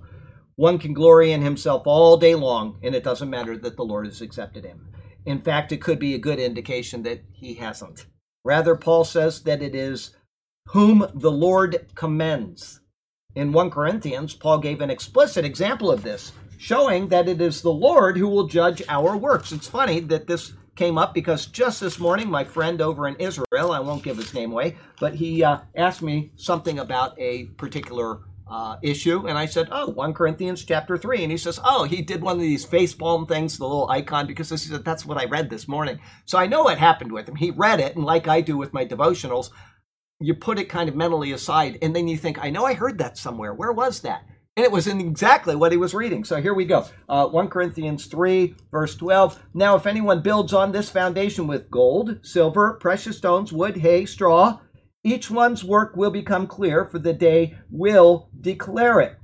[0.56, 4.06] One can glory in himself all day long, and it doesn't matter that the Lord
[4.06, 4.88] has accepted him.
[5.26, 8.06] In fact, it could be a good indication that he hasn't.
[8.46, 10.12] Rather, Paul says that it is
[10.68, 12.80] whom the Lord commends.
[13.34, 17.74] In 1 Corinthians, Paul gave an explicit example of this, showing that it is the
[17.74, 19.52] Lord who will judge our works.
[19.52, 23.72] It's funny that this came up because just this morning, my friend over in Israel,
[23.72, 28.20] I won't give his name away, but he uh, asked me something about a particular
[28.48, 31.24] uh, issue, and I said, "Oh, 1 Corinthians chapter 3.
[31.24, 34.28] And he says, "Oh, he did one of these face palm things, the little icon,
[34.28, 37.28] because he said that's what I read this morning." So I know what happened with
[37.28, 37.36] him.
[37.36, 39.50] He read it, and like I do with my devotionals,
[40.20, 42.98] you put it kind of mentally aside, and then you think, "I know I heard
[43.00, 43.54] that somewhere.
[43.54, 44.24] Where was that?"
[44.58, 46.24] And it was in exactly what he was reading.
[46.24, 46.86] So here we go.
[47.10, 49.44] Uh, 1 Corinthians 3, verse 12.
[49.54, 54.60] Now, if anyone builds on this foundation with gold, silver, precious stones, wood, hay, straw,
[55.06, 59.18] each one's work will become clear, for the day will declare it.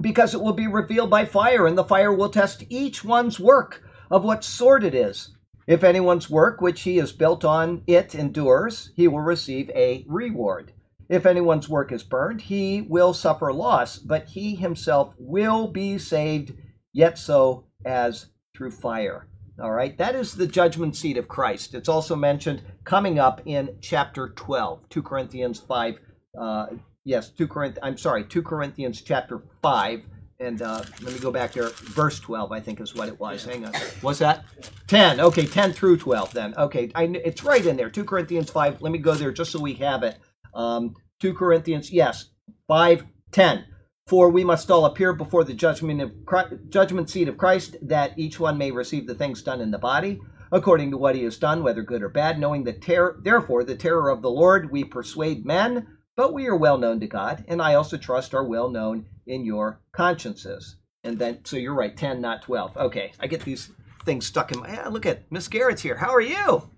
[0.00, 3.82] Because it will be revealed by fire, and the fire will test each one's work
[4.12, 5.36] of what sort it is.
[5.66, 10.72] If anyone's work which he has built on it endures, he will receive a reward.
[11.08, 16.52] If anyone's work is burned, he will suffer loss, but he himself will be saved,
[16.92, 18.26] yet so as
[18.56, 19.26] through fire.
[19.60, 21.74] All right, that is the judgment seat of Christ.
[21.74, 25.98] It's also mentioned coming up in chapter 12, 2 Corinthians 5,
[26.40, 26.66] uh,
[27.08, 27.78] Yes, two Corinth.
[27.82, 30.06] I'm sorry, two Corinthians chapter five,
[30.40, 31.70] and uh, let me go back there.
[31.70, 33.46] Verse twelve, I think, is what it was.
[33.46, 33.72] Hang on.
[34.02, 34.44] What's that?
[34.88, 35.18] Ten.
[35.18, 36.34] Okay, ten through twelve.
[36.34, 37.88] Then okay, I, it's right in there.
[37.88, 38.82] Two Corinthians five.
[38.82, 40.18] Let me go there just so we have it.
[40.52, 42.26] Um, two Corinthians, yes,
[42.66, 43.64] five ten.
[44.08, 48.18] For we must all appear before the judgment of Christ, judgment seat of Christ, that
[48.18, 50.18] each one may receive the things done in the body
[50.50, 53.76] according to what he has done, whether good or bad, knowing the terror, therefore the
[53.76, 57.60] terror of the Lord we persuade men, but we are well known to God, and
[57.60, 60.76] I also trust are well known in your consciences.
[61.04, 62.76] And then, so you're right, 10, not 12.
[62.76, 63.70] Okay, I get these
[64.04, 64.72] things stuck in my.
[64.72, 65.96] Yeah, look at Miss Garrett's here.
[65.96, 66.70] How are you?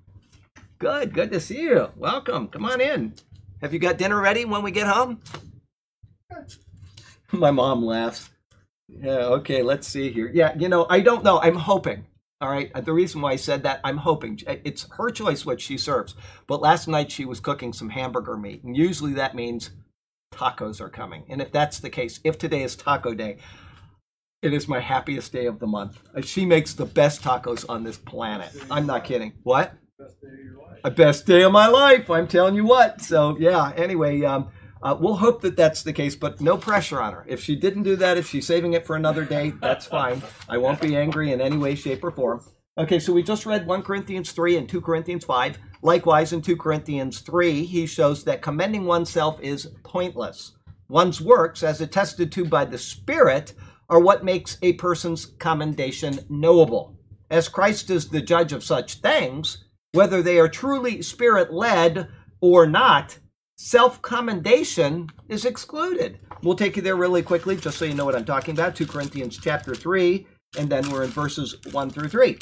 [0.79, 1.89] Good, good to see you.
[1.97, 2.49] Welcome.
[2.49, 3.15] Come on in.
[3.63, 5.21] Have you got dinner ready when we get home?
[7.33, 8.31] my mom laughs.
[8.89, 10.31] Yeah, okay, let's see here.
[10.33, 11.41] Yeah, you know, I don't know.
[11.41, 12.07] I'm hoping.
[12.41, 12.73] All right.
[12.85, 16.15] The reason why I said that, I'm hoping it's her choice what she serves.
[16.47, 19.71] But last night she was cooking some hamburger meat, and usually that means
[20.33, 21.25] tacos are coming.
[21.29, 23.37] And if that's the case, if today is taco day,
[24.43, 26.01] it is my happiest day of the month.
[26.23, 28.51] She makes the best tacos on this planet.
[28.71, 29.35] I'm not kidding.
[29.43, 29.75] What?
[29.99, 30.79] Best day of your life.
[30.83, 32.11] A best day of my life.
[32.11, 33.03] I'm telling you what.
[33.03, 33.73] So yeah.
[33.77, 34.49] Anyway, um,
[34.83, 37.25] uh, we'll hope that that's the case, but no pressure on her.
[37.29, 40.23] If she didn't do that, if she's saving it for another day, that's fine.
[40.49, 42.43] I won't be angry in any way, shape, or form.
[42.79, 45.59] Okay, so we just read 1 Corinthians 3 and 2 Corinthians 5.
[45.83, 50.53] Likewise, in 2 Corinthians 3, he shows that commending oneself is pointless.
[50.89, 53.53] One's works, as attested to by the Spirit,
[53.91, 56.97] are what makes a person's commendation knowable.
[57.31, 62.09] As Christ is the judge of such things, whether they are truly Spirit led
[62.41, 63.19] or not,
[63.61, 66.19] self commendation is excluded.
[66.43, 68.75] We'll take you there really quickly just so you know what I'm talking about.
[68.75, 70.27] 2 Corinthians chapter 3,
[70.59, 72.39] and then we're in verses 1 through 3.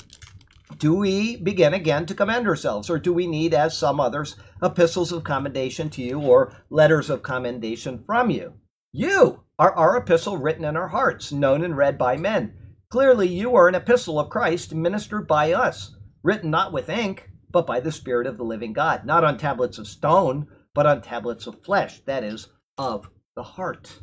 [0.78, 5.10] Do we begin again to commend ourselves, or do we need, as some others, epistles
[5.10, 8.54] of commendation to you or letters of commendation from you?
[8.92, 12.54] You are our epistle written in our hearts, known and read by men.
[12.90, 17.66] Clearly, you are an epistle of Christ ministered by us, written not with ink, but
[17.66, 20.46] by the Spirit of the living God, not on tablets of stone
[20.78, 23.98] but on tablets of flesh, that is, of the heart.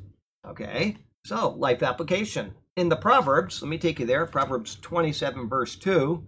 [0.46, 0.98] Okay?
[1.26, 2.54] So, life application.
[2.76, 6.28] In the Proverbs, let me take you there, Proverbs 27, verse 2.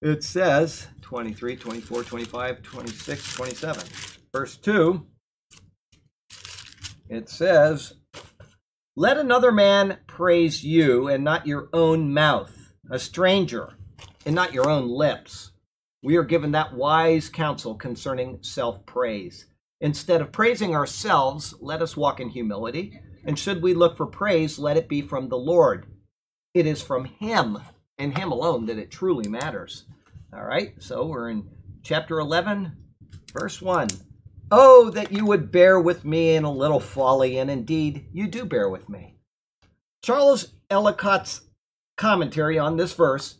[0.00, 3.84] It says 23, 24, 25, 26, 27.
[4.32, 5.06] Verse 2,
[7.10, 7.92] it says,
[8.96, 13.74] Let another man praise you, and not your own mouth, a stranger,
[14.24, 15.49] and not your own lips
[16.02, 19.46] we are given that wise counsel concerning self praise.
[19.80, 23.00] Instead of praising ourselves, let us walk in humility.
[23.24, 25.86] And should we look for praise, let it be from the Lord.
[26.54, 27.58] It is from Him
[27.98, 29.84] and Him alone that it truly matters.
[30.32, 31.48] All right, so we're in
[31.82, 32.72] chapter 11,
[33.32, 33.88] verse 1.
[34.50, 38.44] Oh, that you would bear with me in a little folly, and indeed you do
[38.44, 39.16] bear with me.
[40.02, 41.42] Charles Ellicott's
[41.96, 43.36] commentary on this verse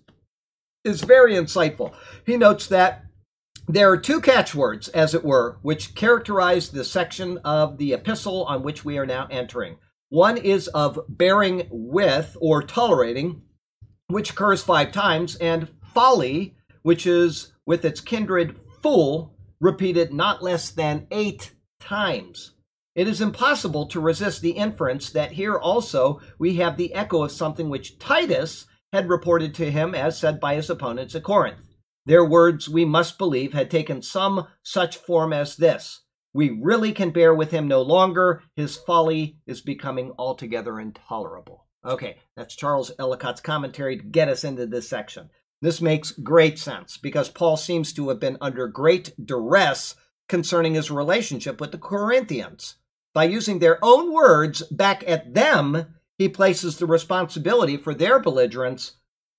[0.84, 1.94] is very insightful.
[2.24, 3.04] He notes that
[3.68, 8.62] there are two catchwords, as it were, which characterize the section of the epistle on
[8.62, 9.76] which we are now entering.
[10.08, 13.42] One is of bearing with or tolerating,
[14.08, 20.70] which occurs five times, and folly, which is with its kindred fool, repeated not less
[20.70, 22.52] than eight times.
[22.96, 27.30] It is impossible to resist the inference that here also we have the echo of
[27.30, 31.68] something which Titus had reported to him as said by his opponents at Corinth.
[32.06, 37.10] Their words, we must believe, had taken some such form as this We really can
[37.10, 38.42] bear with him no longer.
[38.56, 41.66] His folly is becoming altogether intolerable.
[41.84, 45.30] Okay, that's Charles Ellicott's commentary to get us into this section.
[45.62, 49.94] This makes great sense because Paul seems to have been under great duress
[50.28, 52.76] concerning his relationship with the Corinthians.
[53.12, 58.96] By using their own words back at them, he places the responsibility for their belligerence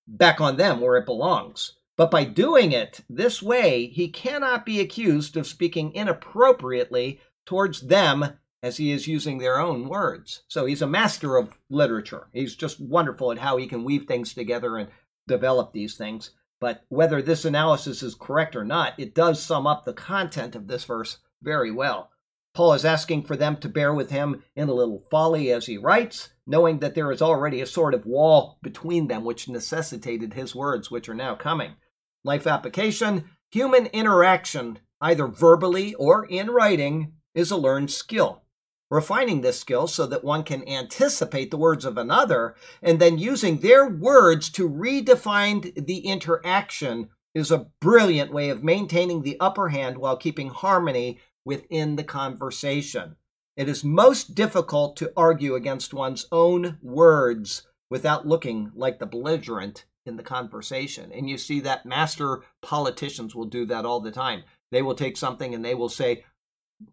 [0.08, 1.74] back on them where it belongs.
[1.96, 8.26] But by doing it this way, he cannot be accused of speaking inappropriately towards them
[8.64, 10.42] as he is using their own words.
[10.48, 12.30] So he's a master of literature.
[12.34, 14.90] He's just wonderful at how he can weave things together and
[15.28, 16.32] develop these things.
[16.60, 20.66] But whether this analysis is correct or not, it does sum up the content of
[20.66, 22.10] this verse very well.
[22.54, 25.78] Paul is asking for them to bear with him in a little folly as he
[25.78, 30.54] writes, knowing that there is already a sort of wall between them which necessitated his
[30.54, 31.76] words, which are now coming.
[32.24, 38.44] Life application human interaction, either verbally or in writing, is a learned skill.
[38.90, 43.60] Refining this skill so that one can anticipate the words of another and then using
[43.60, 49.98] their words to redefine the interaction is a brilliant way of maintaining the upper hand
[49.98, 53.16] while keeping harmony within the conversation.
[53.58, 59.86] It is most difficult to argue against one's own words without looking like the belligerent
[60.06, 61.12] in the conversation.
[61.12, 64.44] And you see that master politicians will do that all the time.
[64.72, 66.24] They will take something and they will say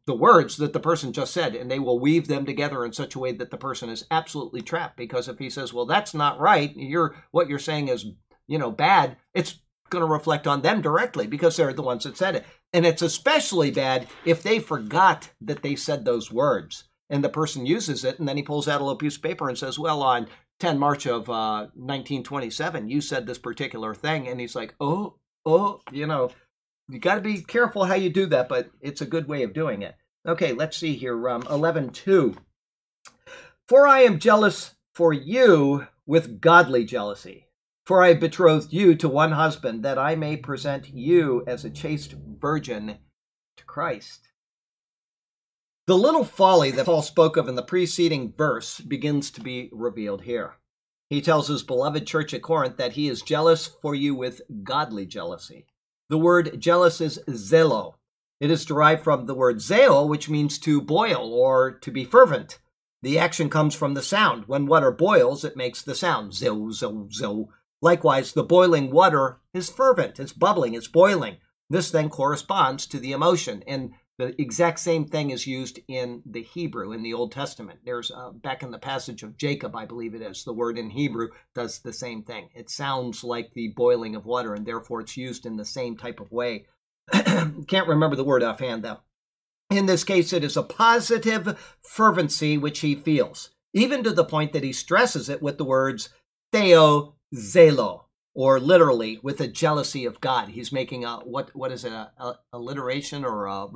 [0.07, 3.15] the words that the person just said, and they will weave them together in such
[3.15, 4.97] a way that the person is absolutely trapped.
[4.97, 8.05] Because if he says, "Well, that's not right," you're what you're saying is,
[8.47, 9.17] you know, bad.
[9.33, 12.47] It's going to reflect on them directly because they're the ones that said it.
[12.73, 17.65] And it's especially bad if they forgot that they said those words and the person
[17.65, 20.03] uses it and then he pulls out a little piece of paper and says, Well,
[20.03, 20.29] on
[20.61, 24.29] 10 March of uh, 1927, you said this particular thing.
[24.29, 25.15] And he's like, Oh,
[25.47, 26.31] oh, you know,
[26.89, 29.55] you got to be careful how you do that, but it's a good way of
[29.55, 29.97] doing it.
[30.27, 31.29] Okay, let's see here.
[31.29, 32.37] Um, 11 2.
[33.67, 37.48] For I am jealous for you with godly jealousy.
[37.89, 41.71] For I have betrothed you to one husband, that I may present you as a
[41.71, 42.99] chaste virgin
[43.57, 44.29] to Christ.
[45.87, 50.25] The little folly that Paul spoke of in the preceding verse begins to be revealed
[50.25, 50.57] here.
[51.09, 55.07] He tells his beloved church at Corinth that he is jealous for you with godly
[55.07, 55.65] jealousy.
[56.11, 57.95] The word jealous is zelo.
[58.39, 62.59] It is derived from the word zeo, which means to boil or to be fervent.
[63.01, 64.45] The action comes from the sound.
[64.47, 67.49] When water boils, it makes the sound zo, zo, zo.
[67.81, 71.37] Likewise, the boiling water is fervent, it's bubbling, it's boiling.
[71.71, 73.63] This then corresponds to the emotion.
[73.67, 77.81] And the exact same thing is used in the Hebrew in the Old Testament.
[77.85, 80.43] There's uh, back in the passage of Jacob, I believe it is.
[80.43, 82.49] The word in Hebrew does the same thing.
[82.55, 86.19] It sounds like the boiling of water, and therefore it's used in the same type
[86.19, 86.67] of way.
[87.13, 88.99] Can't remember the word offhand, though.
[89.71, 94.53] In this case, it is a positive fervency which he feels, even to the point
[94.53, 96.09] that he stresses it with the words
[96.53, 98.05] theo zelo,
[98.35, 100.51] or literally with a jealousy of God.
[100.51, 103.67] He's making a what what is it a, a alliteration or a,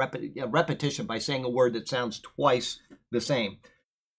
[0.41, 2.79] a repetition by saying a word that sounds twice
[3.11, 3.59] the same.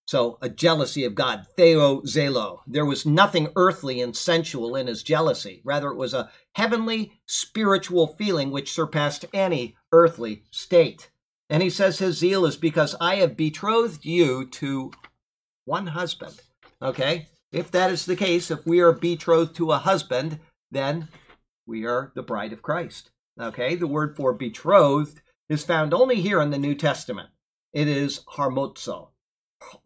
[0.06, 2.60] So a jealousy of God, theo zelo.
[2.68, 5.62] There was nothing earthly and sensual in his jealousy.
[5.64, 11.10] Rather, it was a heavenly spiritual feeling which surpassed any earthly state.
[11.50, 14.92] And he says his zeal is because I have betrothed you to
[15.66, 16.42] one husband.
[16.82, 17.28] Okay?
[17.54, 20.40] If that is the case, if we are betrothed to a husband,
[20.72, 21.08] then
[21.68, 23.12] we are the bride of Christ.
[23.40, 27.30] Okay, the word for betrothed is found only here in the New Testament.
[27.72, 29.10] It is harmozo.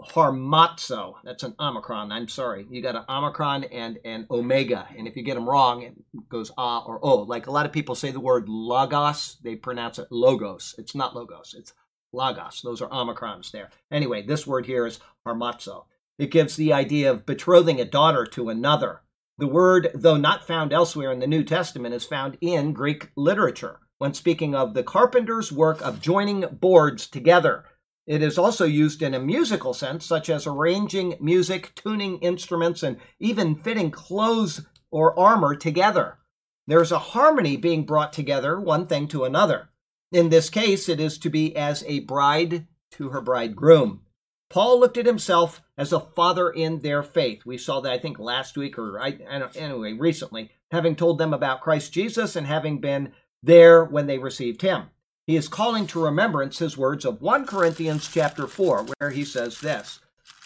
[0.02, 1.16] Harmazo.
[1.26, 2.12] That's an omicron.
[2.12, 2.66] I'm sorry.
[2.70, 4.88] You got an omicron and an omega.
[4.98, 5.96] And if you get them wrong, it
[6.30, 7.18] goes ah or o.
[7.18, 10.74] Like a lot of people say the word logos, they pronounce it logos.
[10.78, 11.74] It's not logos, it's
[12.14, 12.62] logos.
[12.62, 13.72] Those are omicrons there.
[13.92, 15.86] Anyway, this word here is harmazo.
[16.18, 19.02] It gives the idea of betrothing a daughter to another.
[19.38, 23.80] The word, though not found elsewhere in the New Testament, is found in Greek literature
[24.00, 27.66] when speaking of the carpenter's work of joining boards together.
[28.08, 32.98] It is also used in a musical sense, such as arranging music, tuning instruments, and
[33.20, 36.18] even fitting clothes or armor together.
[36.66, 39.70] There's a harmony being brought together, one thing to another.
[40.12, 44.02] In this case, it is to be as a bride to her bridegroom.
[44.50, 47.46] Paul looked at himself as a father in their faith.
[47.46, 49.18] We saw that, I think, last week or I,
[49.56, 53.12] anyway, recently, having told them about Christ Jesus and having been
[53.44, 54.90] there when they received him.
[55.26, 59.60] He is calling to remembrance his words of 1 Corinthians chapter 4, where he says
[59.60, 60.00] this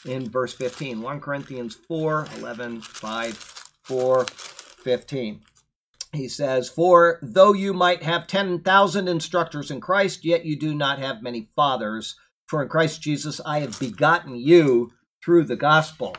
[0.05, 1.01] in verse 15.
[1.01, 3.35] 1 Corinthians 4, 11, 5,
[3.83, 5.41] 4, 15.
[6.13, 10.99] He says, For though you might have 10,000 instructors in Christ, yet you do not
[10.99, 12.15] have many fathers.
[12.51, 14.91] For in Christ Jesus I have begotten you
[15.23, 16.17] through the gospel.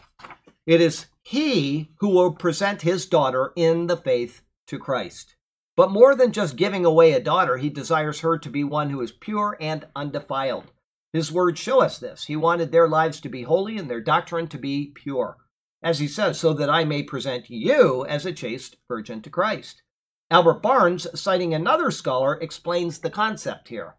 [0.65, 5.37] It is he who will present his daughter in the faith to Christ.
[5.77, 9.03] But more than just giving away a daughter, he desires her to be one who
[9.03, 10.73] is pure and undefiled.
[11.13, 12.25] His words show us this.
[12.25, 15.37] He wanted their lives to be holy and their doctrine to be pure.
[15.83, 19.83] As he says, so that I may present you as a chaste virgin to Christ.
[20.31, 23.97] Albert Barnes, citing another scholar, explains the concept here.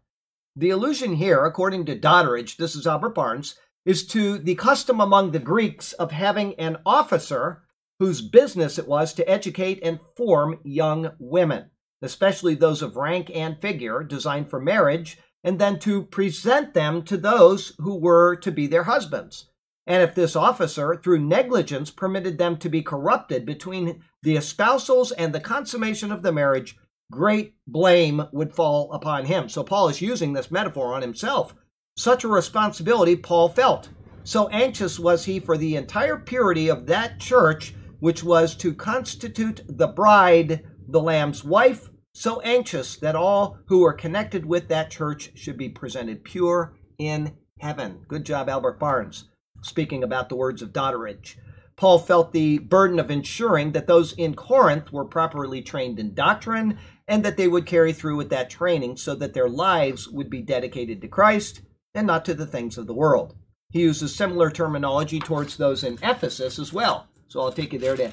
[0.56, 5.32] The allusion here, according to Doddridge, this is Albert Barnes, is to the custom among
[5.32, 7.64] the Greeks of having an officer
[7.98, 11.72] whose business it was to educate and form young women,
[12.04, 17.18] especially those of rank and figure, designed for marriage, and then to present them to
[17.18, 19.50] those who were to be their husbands.
[19.88, 25.34] And if this officer, through negligence, permitted them to be corrupted between the espousals and
[25.34, 26.78] the consummation of the marriage,
[27.14, 29.48] great blame would fall upon him.
[29.48, 31.56] So Paul is using this metaphor on himself.
[31.96, 33.90] Such a responsibility Paul felt.
[34.24, 39.62] So anxious was he for the entire purity of that church, which was to constitute
[39.68, 45.32] the bride, the Lamb's wife, so anxious that all who were connected with that church
[45.36, 48.06] should be presented pure in heaven.
[48.08, 49.26] Good job, Albert Barnes,
[49.62, 51.38] speaking about the words of Doddridge.
[51.76, 56.78] Paul felt the burden of ensuring that those in Corinth were properly trained in doctrine
[57.08, 60.42] and that they would carry through with that training so that their lives would be
[60.42, 61.62] dedicated to Christ
[61.94, 63.36] and not to the things of the world.
[63.72, 67.08] He uses similar terminology towards those in Ephesus as well.
[67.28, 68.12] So I'll take you there to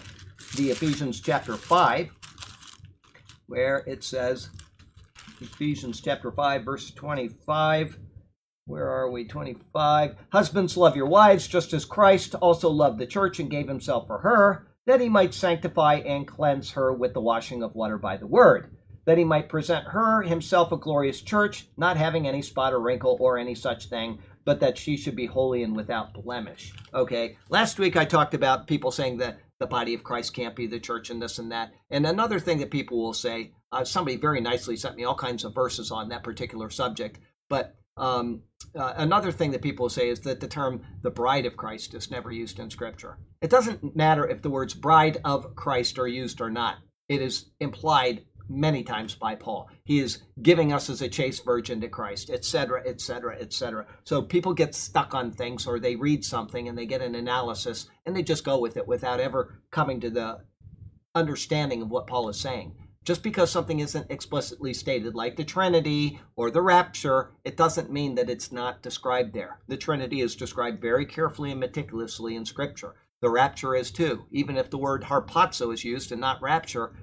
[0.56, 2.10] the Ephesians chapter 5,
[3.46, 4.50] where it says,
[5.40, 7.98] Ephesians chapter 5, verse 25.
[8.66, 9.24] Where are we?
[9.24, 10.16] 25.
[10.32, 14.18] Husbands, love your wives, just as Christ also loved the church and gave himself for
[14.18, 18.26] her, that he might sanctify and cleanse her with the washing of water by the
[18.26, 18.70] word,
[19.10, 23.16] that he might present her himself a glorious church, not having any spot or wrinkle
[23.18, 26.72] or any such thing, but that she should be holy and without blemish.
[26.94, 30.68] Okay, last week I talked about people saying that the body of Christ can't be
[30.68, 31.72] the church and this and that.
[31.90, 35.42] And another thing that people will say, uh, somebody very nicely sent me all kinds
[35.42, 38.42] of verses on that particular subject, but um,
[38.76, 42.12] uh, another thing that people say is that the term the bride of Christ is
[42.12, 43.18] never used in Scripture.
[43.42, 46.76] It doesn't matter if the words bride of Christ are used or not,
[47.10, 49.70] it is implied many times by Paul.
[49.84, 53.86] He is giving us as a chaste virgin to Christ, etc., etc., etc.
[54.04, 57.88] So people get stuck on things or they read something and they get an analysis
[58.04, 60.40] and they just go with it without ever coming to the
[61.14, 62.74] understanding of what Paul is saying.
[63.02, 68.14] Just because something isn't explicitly stated, like the Trinity or the rapture, it doesn't mean
[68.16, 69.60] that it's not described there.
[69.68, 72.96] The Trinity is described very carefully and meticulously in Scripture.
[73.22, 74.26] The rapture is too.
[74.30, 76.94] Even if the word harpazo is used and not rapture,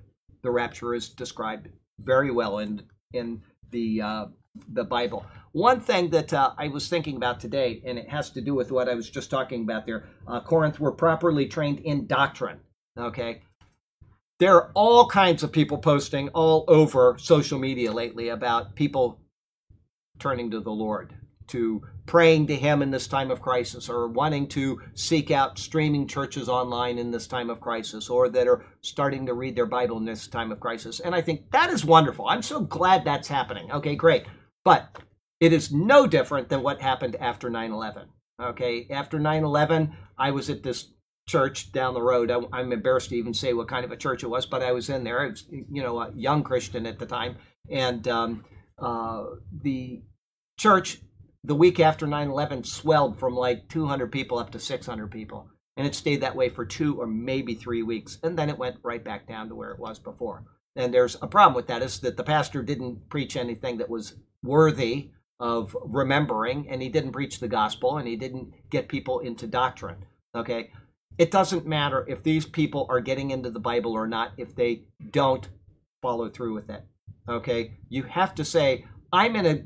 [0.47, 1.67] the rapture is described
[1.99, 2.81] very well in
[3.11, 3.41] in
[3.71, 4.25] the uh,
[4.69, 5.25] the Bible.
[5.51, 8.71] One thing that uh, I was thinking about today, and it has to do with
[8.71, 10.05] what I was just talking about there.
[10.25, 12.61] Uh, Corinth were properly trained in doctrine.
[12.97, 13.41] Okay,
[14.39, 19.19] there are all kinds of people posting all over social media lately about people
[20.19, 21.13] turning to the Lord,
[21.47, 26.07] to praying to Him in this time of crisis, or wanting to seek out streaming
[26.07, 29.97] churches online in this time of crisis, or that are starting to read their Bible
[29.97, 30.99] in this time of crisis.
[30.99, 32.27] And I think that is wonderful.
[32.27, 33.71] I'm so glad that's happening.
[33.71, 34.25] Okay, great.
[34.63, 34.97] But
[35.39, 38.07] it is no different than what happened after 9 11.
[38.41, 40.87] Okay, after 9 11, I was at this
[41.27, 42.31] church down the road.
[42.31, 44.71] I, am embarrassed to even say what kind of a church it was, but I
[44.71, 45.21] was in there.
[45.21, 47.37] I was, you know, a young Christian at the time,
[47.69, 48.45] and um,
[48.79, 49.25] uh,
[49.61, 50.01] the
[50.57, 51.01] church
[51.47, 55.95] the week after 9/11 swelled from like 200 people up to 600 people, and it
[55.95, 59.27] stayed that way for two or maybe three weeks, and then it went right back
[59.27, 60.43] down to where it was before.
[60.75, 64.15] And there's a problem with that is that the pastor didn't preach anything that was
[64.43, 69.47] worthy of remembering, and he didn't preach the gospel, and he didn't get people into
[69.47, 70.05] doctrine.
[70.35, 70.71] Okay,
[71.17, 74.83] it doesn't matter if these people are getting into the Bible or not if they
[75.11, 75.47] don't
[76.01, 76.83] follow through with it.
[77.27, 77.77] Okay?
[77.89, 79.63] You have to say, I'm in a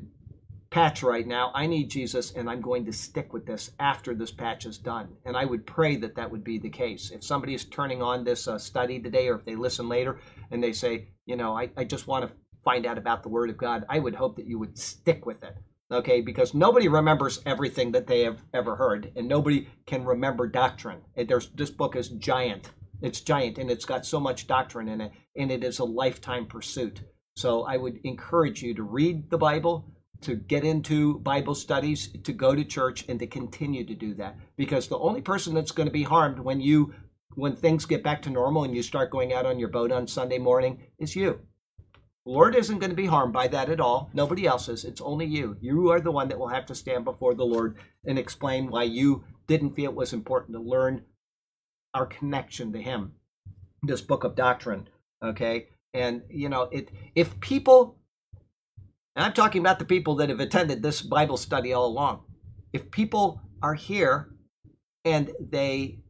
[0.72, 1.52] patch right now.
[1.54, 5.10] I need Jesus, and I'm going to stick with this after this patch is done.
[5.26, 7.10] And I would pray that that would be the case.
[7.10, 10.18] If somebody is turning on this uh, study today, or if they listen later
[10.50, 13.50] and they say, you know, I, I just want to find out about the Word
[13.50, 15.54] of God, I would hope that you would stick with it
[15.90, 21.02] okay because nobody remembers everything that they have ever heard and nobody can remember doctrine
[21.28, 22.70] there's this book is giant
[23.02, 26.46] it's giant and it's got so much doctrine in it and it is a lifetime
[26.46, 27.02] pursuit
[27.36, 29.84] so i would encourage you to read the bible
[30.22, 34.36] to get into bible studies to go to church and to continue to do that
[34.56, 36.94] because the only person that's going to be harmed when you
[37.34, 40.06] when things get back to normal and you start going out on your boat on
[40.06, 41.40] sunday morning is you
[42.24, 44.08] Lord isn't going to be harmed by that at all.
[44.14, 44.84] Nobody else is.
[44.84, 45.56] It's only you.
[45.60, 48.84] You are the one that will have to stand before the Lord and explain why
[48.84, 51.02] you didn't feel it was important to learn
[51.94, 53.14] our connection to Him.
[53.82, 54.88] This book of doctrine,
[55.22, 55.68] okay?
[55.94, 57.98] And you know, it if people
[59.14, 62.22] and I'm talking about the people that have attended this Bible study all along.
[62.72, 64.30] If people are here
[65.04, 66.00] and they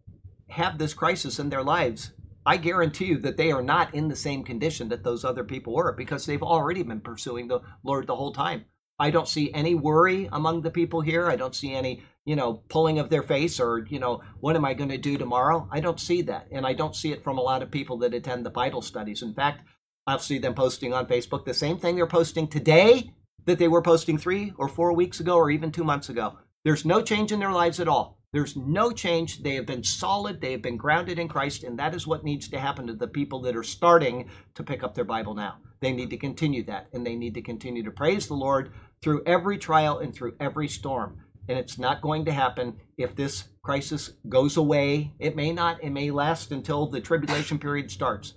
[0.48, 2.12] have this crisis in their lives,
[2.44, 5.74] I guarantee you that they are not in the same condition that those other people
[5.74, 8.66] were because they've already been pursuing the Lord the whole time.
[8.98, 11.28] I don't see any worry among the people here.
[11.28, 14.64] I don't see any, you know, pulling of their face or, you know, what am
[14.64, 15.68] I going to do tomorrow?
[15.72, 16.46] I don't see that.
[16.53, 19.22] And I don't see it from a lot of people that attend the Bible studies.
[19.22, 19.66] In fact,
[20.07, 23.12] I'll see them posting on Facebook the same thing they're posting today
[23.44, 26.38] that they were posting three or four weeks ago or even two months ago.
[26.64, 28.18] There's no change in their lives at all.
[28.32, 29.42] There's no change.
[29.42, 30.40] They have been solid.
[30.40, 31.64] They have been grounded in Christ.
[31.64, 34.82] And that is what needs to happen to the people that are starting to pick
[34.82, 35.59] up their Bible now.
[35.80, 36.86] They need to continue that.
[36.92, 38.72] And they need to continue to praise the Lord
[39.03, 41.18] through every trial and through every storm.
[41.48, 45.12] And it's not going to happen if this crisis goes away.
[45.18, 45.82] It may not.
[45.82, 48.34] It may last until the tribulation period starts.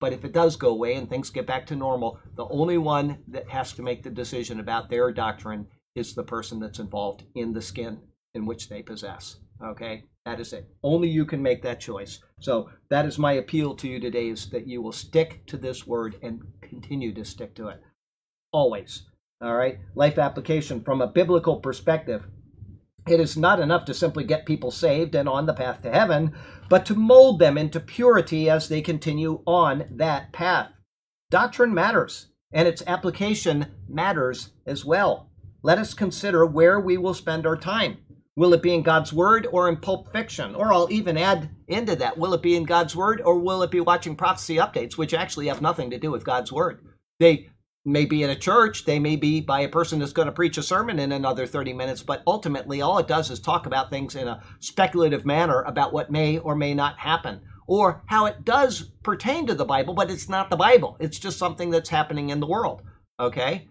[0.00, 3.18] But if it does go away and things get back to normal, the only one
[3.28, 7.52] that has to make the decision about their doctrine is the person that's involved in
[7.52, 8.00] the skin
[8.34, 9.36] in which they possess.
[9.62, 10.04] Okay?
[10.24, 10.68] That is it.
[10.82, 12.20] Only you can make that choice.
[12.38, 15.86] So that is my appeal to you today is that you will stick to this
[15.86, 17.80] word and continue to stick to it.
[18.52, 19.04] Always.
[19.40, 19.78] All right?
[19.94, 22.24] Life application from a biblical perspective.
[23.10, 26.34] It is not enough to simply get people saved and on the path to heaven,
[26.68, 30.70] but to mold them into purity as they continue on that path.
[31.30, 35.30] Doctrine matters, and its application matters as well.
[35.62, 37.98] Let us consider where we will spend our time.
[38.36, 40.54] Will it be in God's Word or in Pulp Fiction?
[40.54, 43.70] Or I'll even add into that will it be in God's Word or will it
[43.70, 46.84] be watching prophecy updates, which actually have nothing to do with God's Word?
[47.18, 47.48] They
[47.88, 50.58] may be in a church, they may be by a person that's going to preach
[50.58, 54.14] a sermon in another 30 minutes, but ultimately all it does is talk about things
[54.14, 58.90] in a speculative manner about what may or may not happen or how it does
[59.02, 60.96] pertain to the Bible, but it's not the Bible.
[61.00, 62.82] It's just something that's happening in the world.
[63.20, 63.68] Okay?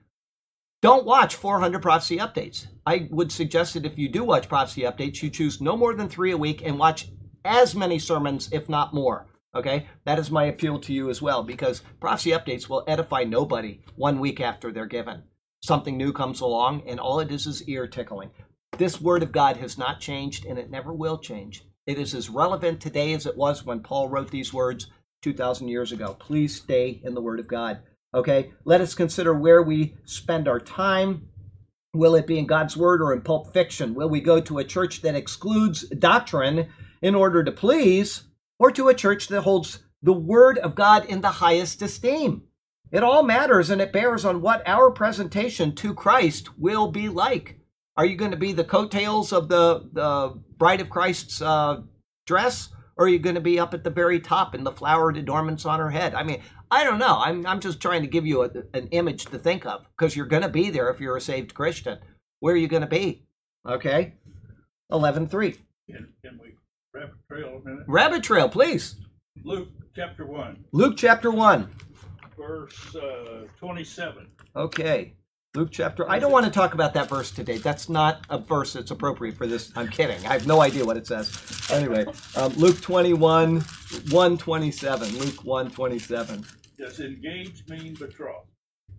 [0.82, 2.68] Don't watch 400 prophecy updates.
[2.86, 6.08] I would suggest that if you do watch prophecy updates, you choose no more than
[6.08, 7.10] three a week and watch
[7.44, 9.26] as many sermons, if not more.
[9.56, 9.88] Okay?
[10.06, 14.20] That is my appeal to you as well, because prophecy updates will edify nobody one
[14.20, 15.24] week after they're given.
[15.62, 18.32] Something new comes along, and all it is is ear tickling.
[18.78, 21.64] This word of God has not changed, and it never will change.
[21.86, 24.88] It is as relevant today as it was when Paul wrote these words
[25.24, 26.16] 2,000 years ago.
[26.20, 27.80] Please stay in the word of God.
[28.14, 31.30] Okay, let us consider where we spend our time.
[31.94, 33.96] Will it be in God's Word or in pulp fiction?
[33.96, 36.68] Will we go to a church that excludes doctrine
[37.02, 38.24] in order to please,
[38.60, 42.44] or to a church that holds the Word of God in the highest esteem?
[42.92, 47.60] It all matters and it bears on what our presentation to Christ will be like.
[47.98, 51.82] Are you going to be the coattails of the, the bride of Christ's uh,
[52.26, 52.70] dress?
[52.96, 55.66] Or are you going to be up at the very top in the flowered adornments
[55.66, 56.16] on her head?
[56.16, 56.42] I mean,
[56.72, 57.20] I don't know.
[57.20, 60.26] I'm, I'm just trying to give you a, an image to think of because you're
[60.26, 62.00] going to be there if you're a saved Christian.
[62.40, 63.26] Where are you going to be?
[63.68, 64.14] Okay.
[64.92, 65.52] 11 3.
[65.90, 66.56] Can, can we
[66.98, 67.84] rabbit trail a minute?
[67.88, 68.96] Rabbit trail, please.
[69.44, 71.70] Luke chapter 1, Luke chapter 1.
[72.38, 74.28] verse uh, 27.
[74.56, 75.14] Okay.
[75.56, 76.08] Luke chapter.
[76.10, 77.58] I don't want to talk about that verse today.
[77.58, 79.72] That's not a verse that's appropriate for this.
[79.76, 80.24] I'm kidding.
[80.28, 81.32] I have no idea what it says.
[81.72, 83.62] Anyway, um, Luke 21,
[84.12, 85.18] 127.
[85.18, 86.46] Luke 127.
[86.78, 88.50] Does engaged mean betrothed?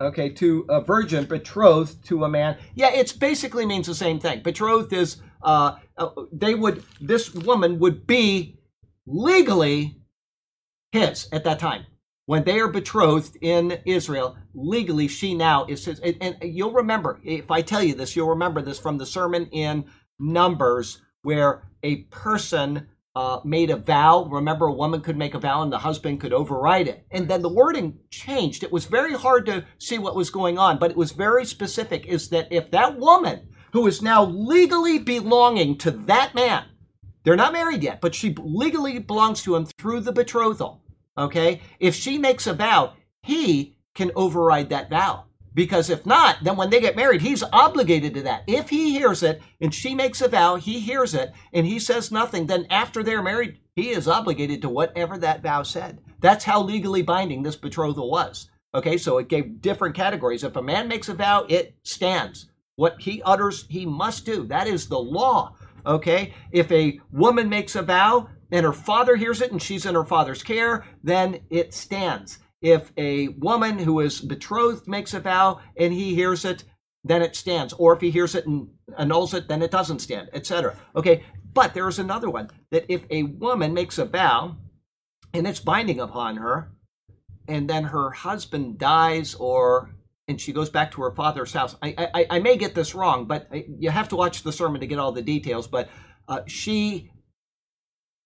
[0.01, 2.57] Okay, to a virgin betrothed to a man.
[2.75, 4.43] Yeah, it basically means the same thing.
[4.43, 8.59] Betrothed is uh, uh, they would this woman would be
[9.07, 9.97] legally
[10.93, 11.87] his at that time
[12.27, 14.37] when they are betrothed in Israel.
[14.55, 15.99] Legally, she now is his.
[16.01, 19.47] And, and you'll remember if I tell you this, you'll remember this from the sermon
[19.47, 19.87] in
[20.19, 24.25] Numbers where a person uh, made a vow.
[24.25, 27.07] Remember, a woman could make a vow and the husband could override it.
[27.11, 28.63] And then the wording changed.
[28.63, 32.07] It was very hard to see what was going on, but it was very specific
[32.07, 36.65] is that if that woman who is now legally belonging to that man,
[37.25, 40.83] they're not married yet, but she legally belongs to him through the betrothal.
[41.17, 41.61] Okay?
[41.79, 45.25] If she makes a vow, he can override that vow.
[45.55, 48.45] Because if not, then when they get married, he's obligated to that.
[48.47, 52.13] If he hears it and she makes a vow, he hears it and he says
[52.13, 55.99] nothing, then after they're married, he is obligated to whatever that vow said.
[56.21, 58.49] That's how legally binding this betrothal was.
[58.75, 60.45] Okay, so it gave different categories.
[60.45, 62.51] If a man makes a vow, it stands.
[62.79, 64.47] What he utters, he must do.
[64.47, 65.57] That is the law.
[65.85, 69.97] Okay, if a woman makes a vow and her father hears it and she's in
[69.97, 72.39] her father's care, then it stands.
[72.63, 76.63] If a woman who is betrothed makes a vow and he hears it,
[77.03, 77.73] then it stands.
[77.73, 80.77] Or if he hears it and annuls it, then it doesn't stand, etc.
[80.95, 84.57] Okay, but there is another one that if a woman makes a vow
[85.35, 86.71] and it's binding upon her,
[87.49, 89.91] and then her husband dies or
[90.29, 91.75] and she goes back to her father's house.
[91.83, 93.49] I, I, I may get this wrong, but
[93.79, 95.67] you have to watch the sermon to get all the details.
[95.67, 95.89] But
[96.29, 97.11] uh, she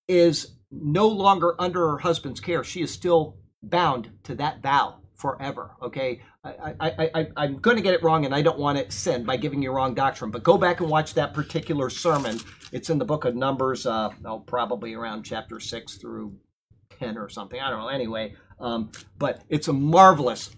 [0.09, 2.64] is no longer under her husband's care.
[2.64, 5.76] She is still bound to that vow forever.
[5.80, 8.90] Okay, I, I, I, I'm going to get it wrong, and I don't want to
[8.90, 10.32] sin by giving you wrong doctrine.
[10.32, 12.40] But go back and watch that particular sermon.
[12.72, 16.34] It's in the book of Numbers, uh, oh, probably around chapter six through
[16.98, 17.61] ten or something.
[17.61, 17.88] I don't know.
[17.88, 20.50] Anyway, um, but it's a marvelous,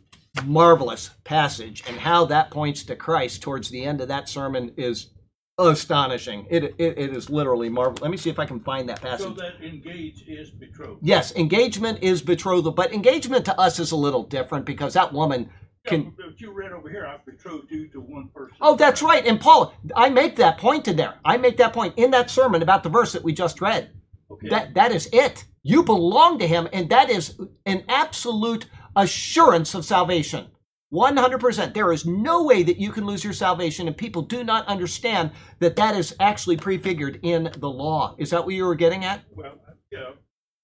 [0.45, 5.11] marvelous passage, and how that points to Christ towards the end of that sermon is
[5.59, 6.47] astonishing.
[6.51, 8.03] It, it, it is literally marvelous.
[8.03, 9.26] Let me see if I can find that passage.
[9.26, 10.99] So that engaged is betrothed.
[11.03, 15.49] Yes, engagement is betrothal, but engagement to us is a little different because that woman
[15.85, 16.14] Yeah, can.
[16.16, 18.57] but you read over here, I betrothed you to one person.
[18.61, 19.24] Oh, that's right.
[19.24, 21.14] And Paul, I make that point in there.
[21.24, 23.91] I make that point in that sermon about the verse that we just read.
[24.30, 24.49] Okay.
[24.49, 25.45] That that is it.
[25.62, 28.66] You belong to Him, and that is an absolute
[28.97, 30.47] assurance of salvation.
[30.92, 31.74] 100%.
[31.74, 35.32] There is no way that you can lose your salvation, and people do not understand
[35.59, 38.14] that that is actually prefigured in the law.
[38.18, 39.22] Is that what you were getting at?
[39.30, 39.55] Well,
[39.90, 40.11] yeah,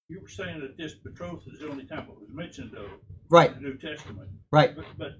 [0.07, 2.89] you were saying that this betrothal is the only time it was mentioned, though,
[3.29, 4.29] Right, in the New Testament.
[4.51, 4.75] right.
[4.75, 5.11] But, but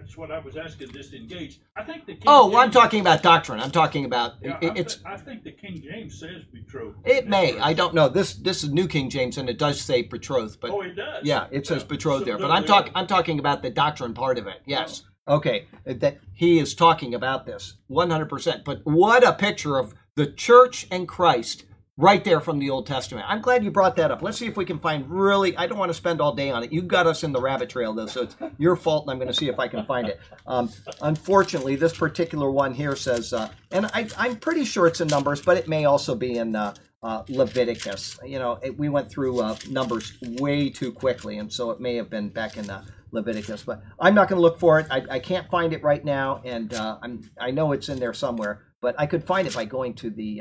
[0.00, 1.60] that's what I was asking, disengaged.
[1.76, 3.60] I think the King Oh, well, I'm James- talking about doctrine.
[3.60, 4.94] I'm talking about Yeah, it- it's.
[4.96, 6.98] thi- I think the King James says betrothed.
[7.04, 7.58] It may.
[7.58, 8.08] I don't know.
[8.08, 11.24] This this is New King James, and it does say betrothed, but Oh, it does.
[11.24, 12.38] yeah, it says betrothed there.
[12.38, 12.92] But I'm talking.
[12.94, 14.56] I'm talking about the doctrine part of it.
[14.58, 14.62] Oh.
[14.66, 15.04] Yes.
[15.26, 15.66] Okay.
[15.86, 18.28] That he is talking about this 100.
[18.28, 21.64] percent But what a picture of the church and Christ
[21.96, 23.26] right there from the Old Testament.
[23.28, 24.22] I'm glad you brought that up.
[24.22, 25.56] Let's see if we can find really.
[25.56, 26.72] I don't want to spend all day on it.
[26.72, 29.28] You got us in the rabbit trail though, so it's your fault, and I'm going
[29.28, 30.20] to see if I can find it.
[30.46, 30.70] Um,
[31.02, 35.40] unfortunately, this particular one here says, uh, and I, I'm pretty sure it's in Numbers,
[35.42, 36.56] but it may also be in.
[36.56, 38.18] Uh, uh, Leviticus.
[38.24, 41.96] You know, it, we went through uh, numbers way too quickly, and so it may
[41.96, 43.62] have been back in uh, Leviticus.
[43.62, 44.86] But I'm not going to look for it.
[44.90, 48.14] I, I can't find it right now, and uh, I'm I know it's in there
[48.14, 50.40] somewhere, but I could find it by going to the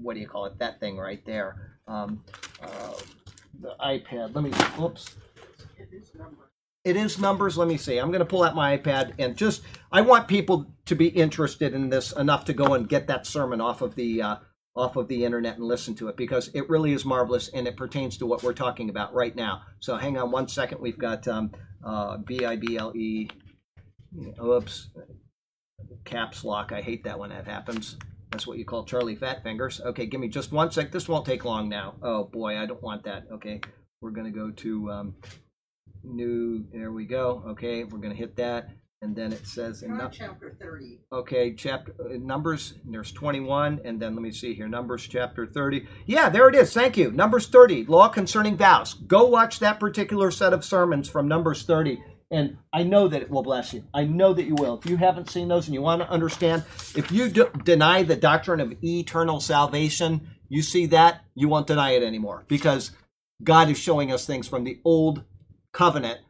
[0.00, 0.58] what do you call it?
[0.58, 2.22] That thing right there, um,
[2.62, 2.94] uh,
[3.60, 4.34] the iPad.
[4.34, 4.50] Let me.
[4.78, 5.16] Whoops.
[6.84, 7.58] It is numbers.
[7.58, 7.98] Let me see.
[7.98, 9.62] I'm going to pull out my iPad and just.
[9.90, 13.60] I want people to be interested in this enough to go and get that sermon
[13.60, 14.36] off of the uh,
[14.76, 17.76] off of the internet and listen to it because it really is marvelous and it
[17.76, 19.62] pertains to what we're talking about right now.
[19.80, 20.80] So hang on one second.
[20.80, 21.50] We've got um,
[21.84, 23.28] uh, B I B L E.
[24.42, 24.88] Oops.
[26.04, 26.72] Caps lock.
[26.72, 27.96] I hate that when that happens.
[28.36, 29.80] That's what you call Charlie Fat Fingers.
[29.80, 30.92] Okay, give me just one sec.
[30.92, 31.94] This won't take long now.
[32.02, 33.22] Oh boy, I don't want that.
[33.32, 33.62] Okay,
[34.02, 35.14] we're gonna go to um,
[36.04, 36.66] new.
[36.70, 37.42] There we go.
[37.46, 38.68] Okay, we're gonna hit that,
[39.00, 40.98] and then it says in John nu- chapter 30.
[41.10, 42.74] Okay, chapter uh, Numbers.
[42.84, 44.68] There's 21, and then let me see here.
[44.68, 45.86] Numbers chapter 30.
[46.04, 46.74] Yeah, there it is.
[46.74, 47.10] Thank you.
[47.12, 48.92] Numbers 30, law concerning vows.
[48.92, 53.30] Go watch that particular set of sermons from Numbers 30, and I know that it
[53.30, 53.84] will bless you.
[53.94, 54.78] I know that you will.
[54.78, 56.64] If you haven't seen those and you want to understand,
[56.96, 61.92] if you d- deny the doctrine of eternal salvation, you see that you won't deny
[61.92, 62.90] it anymore because
[63.42, 65.24] God is showing us things from the old
[65.72, 66.20] covenant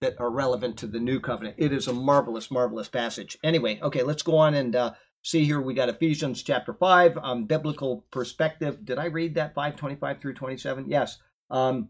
[0.00, 1.56] that are relevant to the new covenant.
[1.58, 3.38] It is a marvelous, marvelous passage.
[3.42, 5.60] Anyway, okay, let's go on and uh, see here.
[5.60, 8.84] We got Ephesians chapter 5, um, biblical perspective.
[8.84, 10.86] Did I read that 5 25 through 27?
[10.88, 11.18] Yes.
[11.50, 11.88] Um,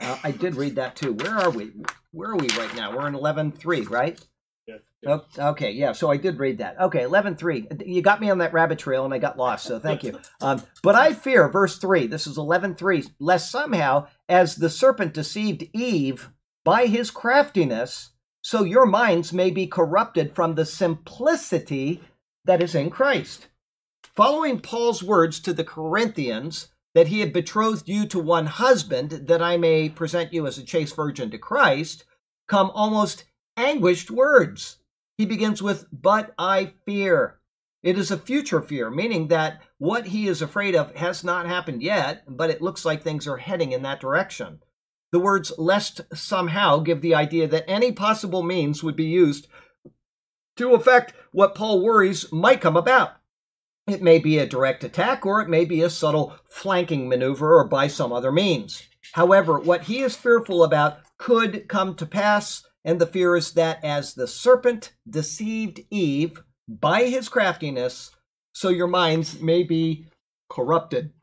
[0.00, 1.12] uh, I did read that too.
[1.14, 1.72] Where are we?
[2.12, 2.96] Where are we right now?
[2.96, 4.18] We're in 11 3, right?
[4.68, 4.80] Yes.
[5.06, 5.92] Oh, okay, yeah.
[5.92, 6.80] So I did read that.
[6.80, 7.66] Okay, eleven three.
[7.86, 9.64] You got me on that rabbit trail, and I got lost.
[9.64, 10.18] So thank you.
[10.40, 12.06] Um, but I fear, verse three.
[12.06, 13.04] This is eleven three.
[13.18, 16.30] Lest somehow, as the serpent deceived Eve
[16.64, 18.10] by his craftiness,
[18.42, 22.02] so your minds may be corrupted from the simplicity
[22.44, 23.48] that is in Christ.
[24.02, 29.42] Following Paul's words to the Corinthians that he had betrothed you to one husband, that
[29.42, 32.04] I may present you as a chaste virgin to Christ,
[32.48, 33.24] come almost
[33.56, 34.78] anguished words.
[35.16, 37.38] He begins with, But I fear.
[37.82, 41.82] It is a future fear, meaning that what he is afraid of has not happened
[41.82, 44.60] yet, but it looks like things are heading in that direction.
[45.12, 49.46] The words lest somehow give the idea that any possible means would be used
[50.56, 53.12] to affect what Paul worries might come about.
[53.88, 57.64] It may be a direct attack, or it may be a subtle flanking maneuver, or
[57.66, 58.82] by some other means.
[59.12, 63.82] However, what he is fearful about could come to pass, and the fear is that
[63.82, 68.10] as the serpent deceived Eve by his craftiness,
[68.52, 70.06] so your minds may be
[70.50, 71.14] corrupted.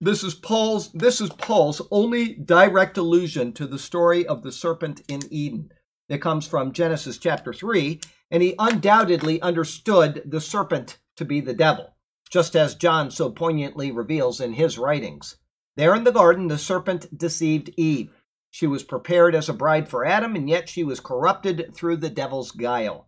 [0.00, 5.02] This is Paul's this is Paul's only direct allusion to the story of the serpent
[5.06, 5.70] in Eden.
[6.08, 11.54] It comes from Genesis chapter 3, and he undoubtedly understood the serpent to be the
[11.54, 11.94] devil,
[12.28, 15.36] just as John so poignantly reveals in his writings.
[15.76, 18.12] There in the garden, the serpent deceived Eve.
[18.50, 22.10] She was prepared as a bride for Adam, and yet she was corrupted through the
[22.10, 23.06] devil's guile.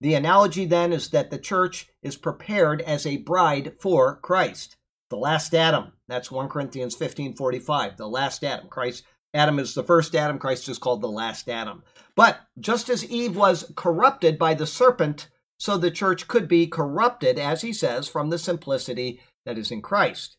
[0.00, 4.76] The analogy then is that the church is prepared as a bride for Christ.
[5.08, 5.92] The last Adam.
[6.08, 7.96] That's 1 Corinthians 15:45.
[7.96, 8.68] The last Adam.
[8.68, 9.04] Christ
[9.34, 11.82] Adam is the first Adam, Christ is called the last Adam.
[12.14, 15.28] But just as Eve was corrupted by the serpent,
[15.62, 19.80] so the church could be corrupted, as he says, from the simplicity that is in
[19.80, 20.36] Christ.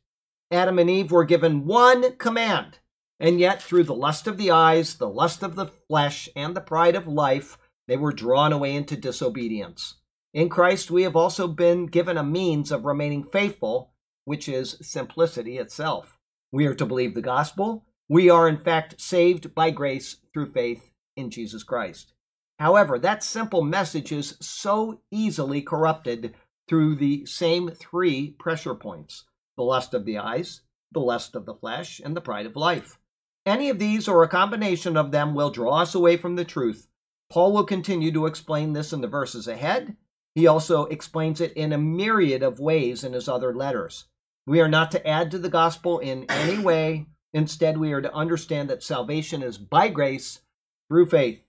[0.52, 2.80] Adam and Eve were given one command,
[3.22, 6.60] and yet through the lust of the eyes, the lust of the flesh, and the
[6.60, 7.58] pride of life,
[7.88, 9.96] they were drawn away into disobedience.
[10.34, 13.94] In Christ, we have also been given a means of remaining faithful,
[14.26, 16.20] which is simplicity itself.
[16.52, 17.86] We are to believe the gospel.
[18.10, 22.13] We are, in fact, saved by grace through faith in Jesus Christ.
[22.60, 26.36] However, that simple message is so easily corrupted
[26.68, 29.26] through the same three pressure points
[29.56, 32.98] the lust of the eyes, the lust of the flesh, and the pride of life.
[33.46, 36.88] Any of these or a combination of them will draw us away from the truth.
[37.30, 39.96] Paul will continue to explain this in the verses ahead.
[40.36, 44.06] He also explains it in a myriad of ways in his other letters.
[44.46, 47.08] We are not to add to the gospel in any way.
[47.34, 50.42] Instead, we are to understand that salvation is by grace
[50.90, 51.46] through faith.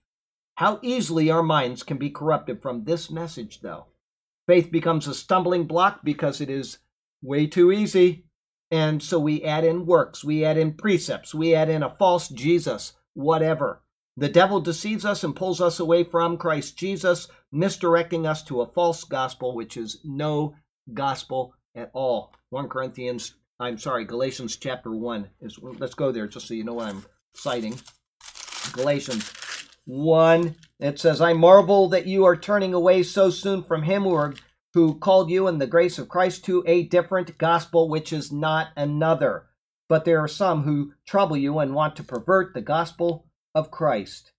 [0.55, 3.87] How easily our minds can be corrupted from this message, though.
[4.47, 6.77] Faith becomes a stumbling block because it is
[7.21, 8.25] way too easy.
[8.71, 12.29] And so we add in works, we add in precepts, we add in a false
[12.29, 13.81] Jesus, whatever.
[14.17, 18.71] The devil deceives us and pulls us away from Christ Jesus, misdirecting us to a
[18.71, 20.55] false gospel, which is no
[20.93, 22.33] gospel at all.
[22.49, 26.73] 1 Corinthians, I'm sorry, Galatians chapter 1 is let's go there just so you know
[26.73, 27.77] what I'm citing.
[28.71, 29.31] Galatians
[29.85, 34.03] 1 it says I marvel that you are turning away so soon from him
[34.73, 38.69] who called you in the grace of Christ to a different gospel which is not
[38.75, 39.45] another.
[39.87, 44.33] But there are some who trouble you and want to pervert the gospel of Christ.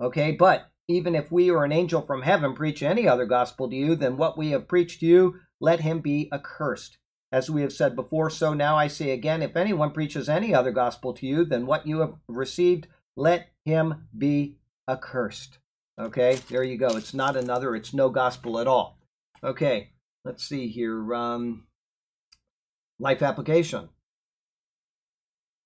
[0.00, 3.74] Okay, but even if we or an angel from heaven preach any other gospel to
[3.74, 6.98] you than what we have preached to you, let him be accursed.
[7.32, 10.70] As we have said before, so now I say again if anyone preaches any other
[10.70, 14.58] gospel to you than what you have received, let him be
[14.88, 15.58] accursed.
[15.98, 16.96] Okay, there you go.
[16.96, 18.98] It's not another, it's no gospel at all.
[19.42, 19.90] Okay,
[20.24, 21.14] let's see here.
[21.14, 21.66] Um,
[22.98, 23.90] life application.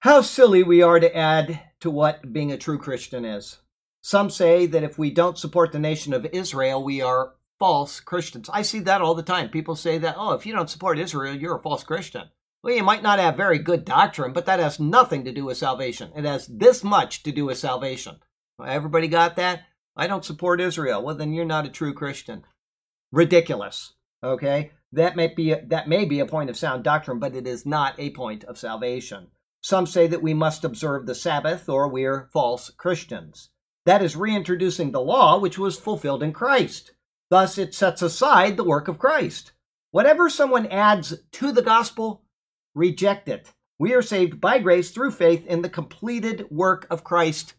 [0.01, 3.59] How silly we are to add to what being a true Christian is.
[4.01, 8.49] Some say that if we don't support the nation of Israel, we are false Christians.
[8.53, 9.49] I see that all the time.
[9.49, 12.31] People say that, oh, if you don't support Israel, you're a false Christian.
[12.63, 15.57] Well, you might not have very good doctrine, but that has nothing to do with
[15.57, 16.13] salvation.
[16.17, 18.17] It has this much to do with salvation.
[18.65, 19.65] Everybody got that?
[19.97, 21.03] I don't support Israel.
[21.03, 22.45] Well, then you're not a true Christian.
[23.13, 23.95] Ridiculous.
[24.23, 24.73] Okay?
[24.93, 27.67] That may be a, that may be a point of sound doctrine, but it is
[27.67, 29.29] not a point of salvation.
[29.61, 33.51] Some say that we must observe the Sabbath or we're false Christians.
[33.85, 36.93] That is reintroducing the law which was fulfilled in Christ.
[37.31, 39.53] Thus, it sets aside the work of Christ.
[39.91, 42.23] Whatever someone adds to the gospel,
[42.75, 43.53] reject it.
[43.79, 47.55] We are saved by grace through faith in the completed work of Christ.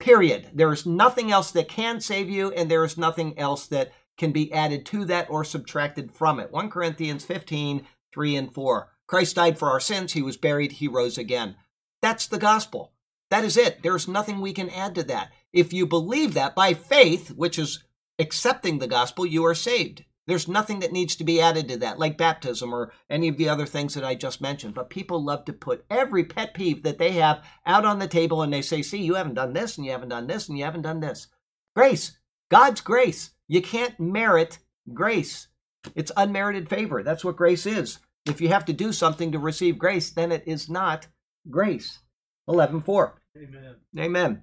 [0.00, 0.50] Period.
[0.54, 4.32] There is nothing else that can save you, and there is nothing else that can
[4.32, 6.52] be added to that or subtracted from it.
[6.52, 8.88] 1 Corinthians 15, 3 and 4.
[9.06, 11.56] Christ died for our sins, he was buried, he rose again.
[12.02, 12.92] That's the gospel.
[13.30, 13.82] That is it.
[13.82, 15.30] There's nothing we can add to that.
[15.52, 17.84] If you believe that by faith, which is
[18.18, 20.04] accepting the gospel, you are saved.
[20.28, 23.48] There's nothing that needs to be added to that, like baptism or any of the
[23.48, 24.74] other things that I just mentioned.
[24.74, 28.42] But people love to put every pet peeve that they have out on the table
[28.42, 30.64] and they say, see, you haven't done this and you haven't done this and you
[30.64, 31.28] haven't done this.
[31.74, 32.18] Grace,
[32.50, 33.30] God's grace.
[33.48, 34.58] You can't merit
[34.92, 35.48] grace.
[35.94, 37.02] It's unmerited favor.
[37.02, 37.98] That's what grace is.
[38.26, 41.06] If you have to do something to receive grace, then it is not
[41.48, 42.00] grace.
[42.50, 43.12] 11.4.
[43.34, 43.76] Amen.
[43.98, 44.42] Amen.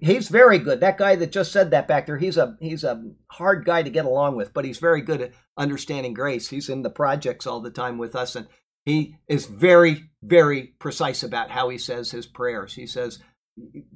[0.00, 0.80] He's very good.
[0.80, 3.90] That guy that just said that back there, he's a he's a hard guy to
[3.90, 6.48] get along with, but he's very good at understanding grace.
[6.48, 8.46] He's in the projects all the time with us and
[8.84, 12.74] he is very very precise about how he says his prayers.
[12.74, 13.18] He says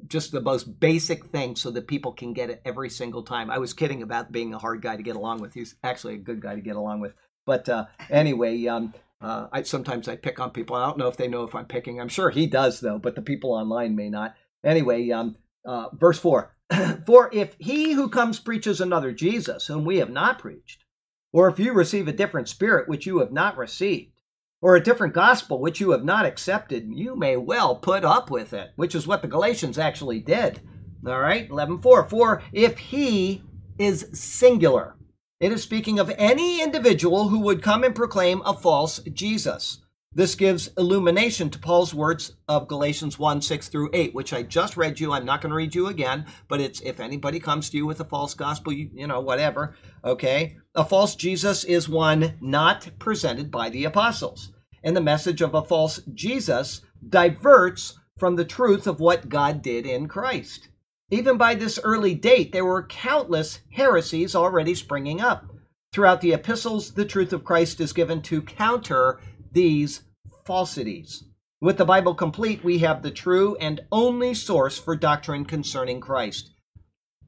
[0.07, 3.51] just the most basic thing so that people can get it every single time.
[3.51, 5.55] I was kidding about being a hard guy to get along with.
[5.55, 7.15] He's actually a good guy to get along with.
[7.45, 10.77] But uh, anyway, um, uh, I sometimes I pick on people.
[10.77, 12.01] I don't know if they know if I'm picking.
[12.01, 14.35] I'm sure he does though, but the people online may not.
[14.65, 15.37] Anyway, um,
[15.69, 16.55] uh, verse 4
[17.07, 20.85] For if he who comes preaches another Jesus, whom we have not preached,
[21.33, 24.13] or if you receive a different spirit which you have not received,
[24.61, 28.53] or a different gospel which you have not accepted, you may well put up with
[28.53, 30.61] it, which is what the Galatians actually did.
[31.07, 33.43] All right, 11.4 For if he
[33.79, 34.97] is singular,
[35.39, 39.79] it is speaking of any individual who would come and proclaim a false Jesus.
[40.15, 44.77] This gives illumination to Paul's words of Galatians 1 6 through 8, which I just
[44.77, 45.13] read you.
[45.13, 48.01] I'm not going to read you again, but it's if anybody comes to you with
[48.01, 50.57] a false gospel, you, you know, whatever, okay?
[50.75, 54.51] A false Jesus is one not presented by the apostles.
[54.83, 59.85] And the message of a false Jesus diverts from the truth of what God did
[59.85, 60.69] in Christ.
[61.11, 65.45] Even by this early date, there were countless heresies already springing up.
[65.93, 69.21] Throughout the epistles, the truth of Christ is given to counter
[69.53, 70.03] these
[70.45, 71.25] falsities.
[71.61, 76.53] With the Bible complete, we have the true and only source for doctrine concerning Christ.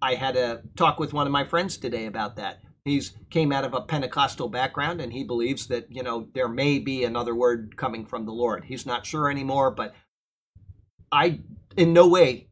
[0.01, 2.61] I had a talk with one of my friends today about that.
[2.85, 6.79] He's came out of a Pentecostal background and he believes that, you know, there may
[6.79, 8.65] be another word coming from the Lord.
[8.65, 9.95] He's not sure anymore, but
[11.13, 11.41] I
[11.77, 12.49] in no way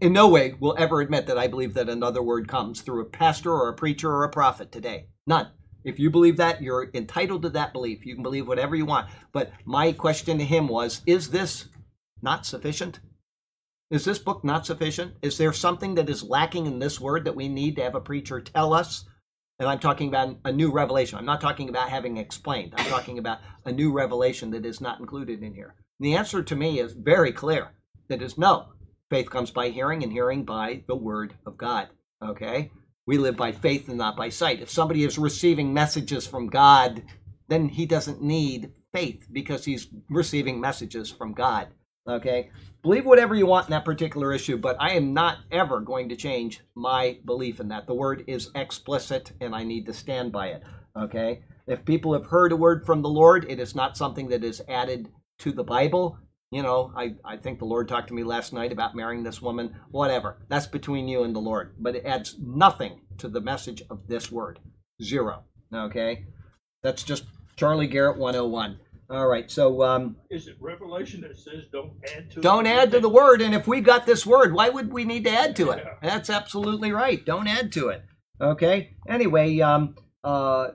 [0.00, 3.06] in no way will ever admit that I believe that another word comes through a
[3.06, 5.06] pastor or a preacher or a prophet today.
[5.26, 5.48] None.
[5.84, 8.06] If you believe that, you're entitled to that belief.
[8.06, 9.10] You can believe whatever you want.
[9.32, 11.66] But my question to him was Is this
[12.22, 13.00] not sufficient?
[13.90, 15.14] Is this book not sufficient?
[15.22, 18.00] Is there something that is lacking in this word that we need to have a
[18.00, 19.04] preacher tell us?
[19.58, 21.18] And I'm talking about a new revelation.
[21.18, 22.72] I'm not talking about having explained.
[22.76, 25.76] I'm talking about a new revelation that is not included in here.
[26.00, 27.70] And the answer to me is very clear.
[28.08, 28.70] That is no.
[29.10, 31.88] Faith comes by hearing, and hearing by the word of God.
[32.22, 32.72] Okay?
[33.06, 34.62] We live by faith and not by sight.
[34.62, 37.02] If somebody is receiving messages from God,
[37.48, 41.68] then he doesn't need faith because he's receiving messages from God.
[42.08, 42.50] Okay?
[42.82, 46.16] Believe whatever you want in that particular issue, but I am not ever going to
[46.16, 47.86] change my belief in that.
[47.86, 50.62] The word is explicit and I need to stand by it.
[50.96, 51.42] Okay?
[51.66, 54.62] If people have heard a word from the Lord, it is not something that is
[54.68, 56.18] added to the Bible.
[56.54, 59.42] You know, I, I think the Lord talked to me last night about marrying this
[59.42, 59.74] woman.
[59.90, 60.36] Whatever.
[60.48, 61.74] That's between you and the Lord.
[61.80, 64.60] But it adds nothing to the message of this word.
[65.02, 65.42] Zero.
[65.74, 66.26] Okay?
[66.84, 67.24] That's just
[67.56, 68.78] Charlie Garrett 101.
[69.10, 72.40] All right, so um, Is it Revelation that says don't add to?
[72.40, 73.42] don't add to the word.
[73.42, 75.82] And if we got this word, why would we need to add to it?
[75.84, 76.08] Yeah.
[76.08, 77.26] That's absolutely right.
[77.26, 78.02] Don't add to it.
[78.40, 78.94] Okay.
[79.08, 80.68] Anyway, um, uh,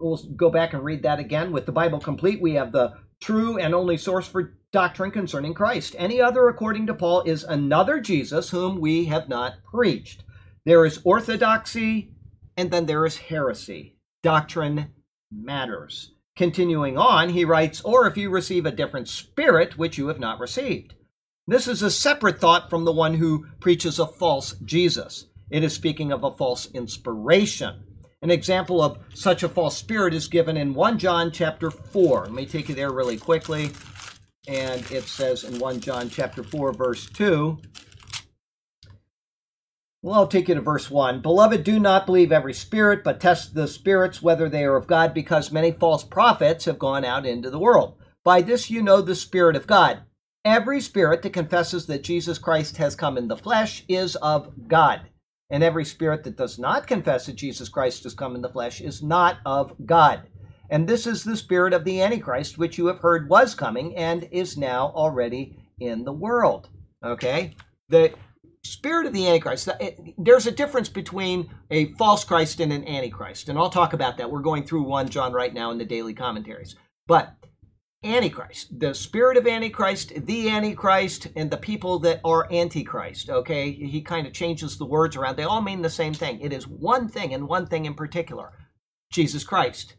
[0.00, 1.52] we'll go back and read that again.
[1.52, 5.94] With the Bible complete, we have the true and only source for doctrine concerning Christ.
[5.98, 10.24] Any other, according to Paul, is another Jesus whom we have not preached.
[10.64, 12.12] There is orthodoxy,
[12.56, 13.96] and then there is heresy.
[14.22, 14.92] Doctrine
[15.32, 16.12] matters.
[16.36, 20.38] Continuing on, he writes, Or if you receive a different spirit which you have not
[20.38, 20.94] received.
[21.46, 25.26] This is a separate thought from the one who preaches a false Jesus.
[25.50, 27.84] It is speaking of a false inspiration.
[28.20, 32.26] An example of such a false spirit is given in 1 John chapter 4.
[32.26, 33.70] Let me take you there really quickly.
[34.48, 37.58] And it says in 1 John chapter 4 verse 2,
[40.00, 41.22] well, I'll take you to verse 1.
[41.22, 45.12] Beloved, do not believe every spirit, but test the spirits whether they are of God,
[45.12, 47.96] because many false prophets have gone out into the world.
[48.22, 50.02] By this you know the Spirit of God.
[50.44, 55.02] Every spirit that confesses that Jesus Christ has come in the flesh is of God.
[55.50, 58.80] And every spirit that does not confess that Jesus Christ has come in the flesh
[58.80, 60.22] is not of God.
[60.70, 64.28] And this is the spirit of the Antichrist, which you have heard was coming and
[64.30, 66.68] is now already in the world.
[67.02, 67.54] Okay?
[67.88, 68.12] The
[68.62, 69.68] spirit of the Antichrist,
[70.18, 73.48] there's a difference between a false Christ and an Antichrist.
[73.48, 74.30] And I'll talk about that.
[74.30, 76.76] We're going through 1 John right now in the daily commentaries.
[77.06, 77.34] But
[78.04, 83.28] Antichrist, the spirit of Antichrist, the Antichrist, and the people that are Antichrist.
[83.28, 85.36] Okay, he kind of changes the words around.
[85.36, 86.40] They all mean the same thing.
[86.40, 88.52] It is one thing and one thing in particular
[89.10, 89.94] Jesus Christ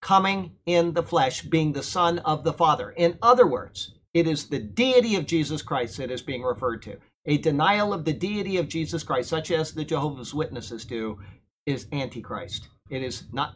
[0.00, 2.90] coming in the flesh, being the Son of the Father.
[2.90, 6.96] In other words, it is the deity of Jesus Christ that is being referred to.
[7.26, 11.18] A denial of the deity of Jesus Christ, such as the Jehovah's Witnesses do,
[11.66, 12.68] is Antichrist.
[12.88, 13.54] It is not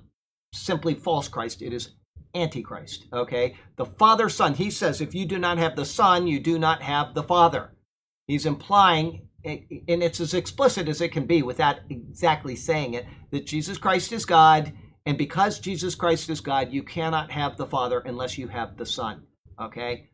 [0.53, 1.93] simply false Christ, it is
[2.35, 3.07] Antichrist.
[3.13, 3.57] Okay?
[3.77, 6.83] The Father, Son, he says, if you do not have the Son, you do not
[6.83, 7.73] have the Father.
[8.27, 13.47] He's implying, and it's as explicit as it can be without exactly saying it, that
[13.47, 14.73] Jesus Christ is God,
[15.07, 18.87] and because Jesus Christ is God, you cannot have the Father unless you have the
[18.87, 19.23] Son.
[19.61, 20.09] Okay?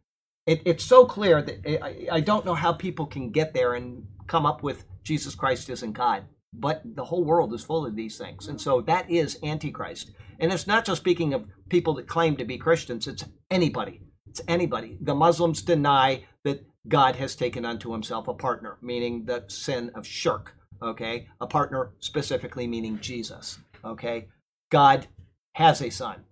[0.47, 4.05] It, it's so clear that I, I don't know how people can get there and
[4.27, 6.25] come up with Jesus Christ isn't God.
[6.53, 8.49] But the whole world is full of these things.
[8.49, 10.11] And so that is Antichrist.
[10.41, 14.01] And it's not just speaking of people that claim to be Christians, it's anybody.
[14.29, 14.99] It's anybody.
[15.01, 20.05] The Muslims deny that God has taken unto himself a partner, meaning the sin of
[20.05, 20.57] shirk.
[20.83, 21.29] Okay?
[21.41, 23.59] A partner specifically meaning Jesus.
[23.85, 24.27] Okay?
[24.71, 25.09] God
[25.55, 26.25] has a son,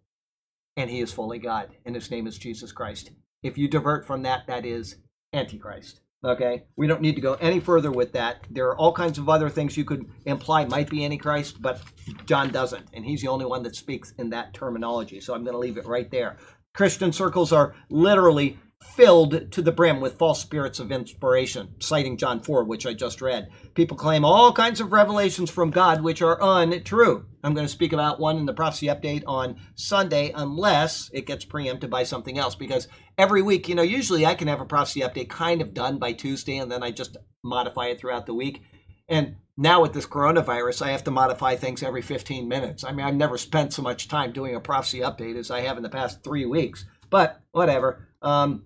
[0.77, 3.11] and he is fully God, and his name is Jesus Christ.
[3.43, 4.97] If you divert from that, that is
[5.33, 6.01] Antichrist.
[6.25, 6.65] Okay?
[6.77, 8.45] We don't need to go any further with that.
[8.51, 11.81] There are all kinds of other things you could imply might be Antichrist, but
[12.27, 15.21] John doesn't, and he's the only one that speaks in that terminology.
[15.21, 16.37] So I'm going to leave it right there.
[16.75, 18.59] Christian circles are literally
[18.99, 23.23] filled to the brim with false spirits of inspiration, citing John 4, which I just
[23.23, 23.49] read.
[23.75, 27.25] People claim all kinds of revelations from God which are untrue.
[27.45, 31.45] I'm going to speak about one in the prophecy update on Sunday, unless it gets
[31.45, 32.57] preempted by something else.
[32.57, 35.99] Because every week, you know, usually I can have a prophecy update kind of done
[35.99, 38.63] by Tuesday, and then I just modify it throughout the week.
[39.09, 42.83] And now with this coronavirus, I have to modify things every 15 minutes.
[42.83, 45.77] I mean, I've never spent so much time doing a prophecy update as I have
[45.77, 46.85] in the past three weeks.
[47.11, 48.09] But whatever.
[48.23, 48.65] Um,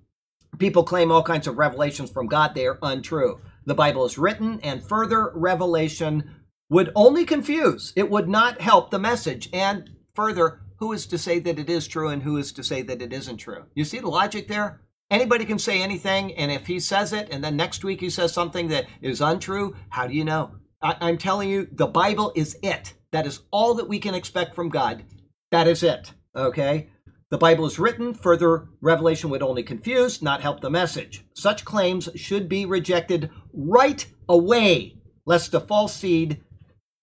[0.58, 2.54] people claim all kinds of revelations from God.
[2.54, 3.40] They are untrue.
[3.64, 6.30] The Bible is written, and further revelation
[6.68, 7.92] would only confuse.
[7.96, 9.48] It would not help the message.
[9.52, 12.82] And further, who is to say that it is true and who is to say
[12.82, 13.66] that it isn't true?
[13.74, 14.80] You see the logic there?
[15.10, 18.32] Anybody can say anything, and if he says it, and then next week he says
[18.32, 20.52] something that is untrue, how do you know?
[20.80, 22.94] I, I'm telling you, the Bible is it.
[23.12, 25.04] That is all that we can expect from God.
[25.50, 26.14] That is it.
[26.34, 26.88] Okay?
[27.32, 31.24] The Bible is written, further revelation would only confuse, not help the message.
[31.32, 36.42] Such claims should be rejected right away, lest a false seed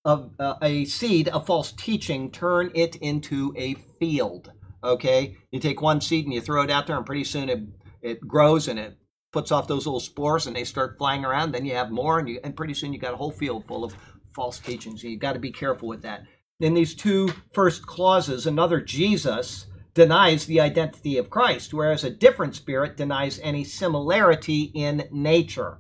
[0.05, 4.51] of uh, a seed of false teaching turn it into a field.
[4.84, 5.36] Okay?
[5.49, 7.61] You take one seed and you throw it out there and pretty soon it
[8.03, 8.99] it grows and it
[9.34, 11.53] puts off those little spores and they start flying around.
[11.53, 13.84] Then you have more, and you and pretty soon you got a whole field full
[13.84, 13.95] of
[14.36, 15.03] false teachings.
[15.03, 16.21] You got to be careful with that.
[16.59, 19.65] In these two first clauses, another Jesus
[19.99, 25.79] denies the identity of Christ, whereas a different spirit denies any similarity in nature.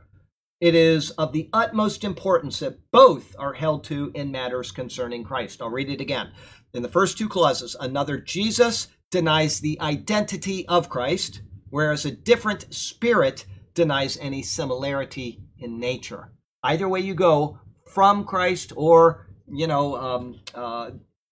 [0.59, 5.61] It is of the utmost importance that both are held to in matters concerning Christ.
[5.61, 6.33] I'll read it again.
[6.73, 12.73] In the first two clauses, another Jesus denies the identity of Christ, whereas a different
[12.73, 16.33] spirit denies any similarity in nature.
[16.61, 17.57] Either way you go,
[17.87, 20.91] from Christ or, you know, um, uh,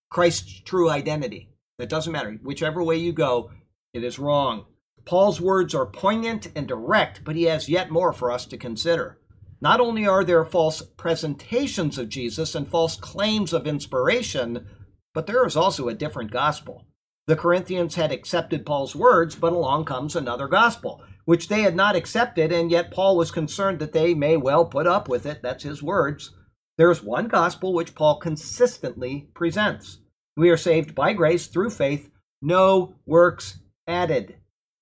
[0.10, 1.50] Christ's true identity.
[1.80, 2.40] It doesn't matter.
[2.44, 3.52] Whichever way you go,
[3.94, 4.66] it is wrong.
[5.06, 9.20] Paul's words are poignant and direct, but he has yet more for us to consider.
[9.62, 14.68] Not only are there false presentations of Jesus and false claims of inspiration,
[15.14, 16.86] but there is also a different gospel.
[17.28, 21.96] The Corinthians had accepted Paul's words, but along comes another gospel, which they had not
[21.96, 25.42] accepted, and yet Paul was concerned that they may well put up with it.
[25.42, 26.32] That's his words.
[26.78, 30.00] There is one gospel which Paul consistently presents.
[30.38, 32.12] We are saved by grace through faith,
[32.44, 33.58] no works
[33.88, 34.36] added.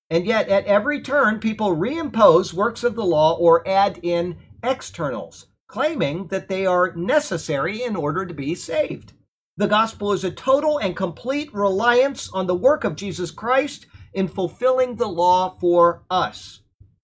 [0.10, 5.48] And yet, at every turn, people reimpose works of the law or add in externals,
[5.68, 9.14] claiming that they are necessary in order to be saved.
[9.56, 14.28] The gospel is a total and complete reliance on the work of Jesus Christ in
[14.28, 16.60] fulfilling the law for us.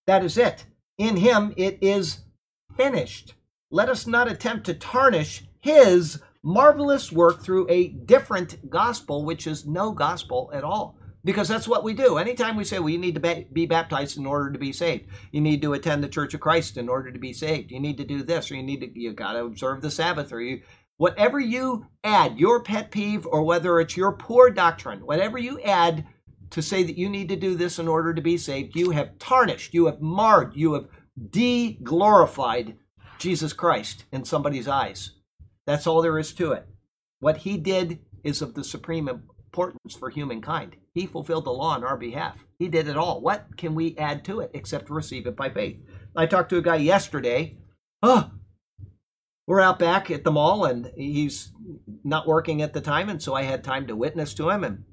[0.08, 0.66] That is it.
[0.98, 2.20] In him, it is
[2.76, 3.34] finished.
[3.72, 9.66] Let us not attempt to tarnish his marvelous work through a different gospel, which is
[9.66, 10.98] no gospel at all.
[11.24, 12.18] Because that's what we do.
[12.18, 15.06] Anytime we say, well, you need to be baptized in order to be saved.
[15.32, 17.70] You need to attend the Church of Christ in order to be saved.
[17.70, 20.34] You need to do this, or you need to, you got to observe the Sabbath,
[20.34, 20.62] or you,
[20.98, 26.08] whatever you add, your pet peeve, or whether it's your poor doctrine, whatever you add
[26.50, 29.20] to say that you need to do this in order to be saved, you have
[29.20, 30.88] tarnished, you have marred, you have
[31.30, 32.78] de glorified
[33.20, 35.12] Jesus Christ in somebody's eyes.
[35.66, 36.68] That's all there is to it.
[37.20, 40.76] What he did is of the supreme importance for humankind.
[40.94, 42.46] He fulfilled the law on our behalf.
[42.58, 43.22] He did it all.
[43.22, 45.78] What can we add to it except receive it by faith?
[46.16, 47.58] I talked to a guy yesterday.
[48.02, 48.32] Oh,
[49.48, 51.52] we're out back at the mall and he's
[52.04, 53.10] not working at the time.
[53.10, 54.64] And so I had time to witness to him.
[54.64, 54.84] And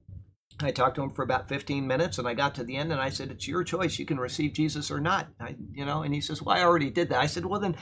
[0.60, 3.00] I talked to him for about 15 minutes and I got to the end and
[3.00, 3.98] I said, It's your choice.
[3.98, 5.28] You can receive Jesus or not.
[5.40, 7.20] I, you know, and he says, Well, I already did that.
[7.20, 7.76] I said, Well, then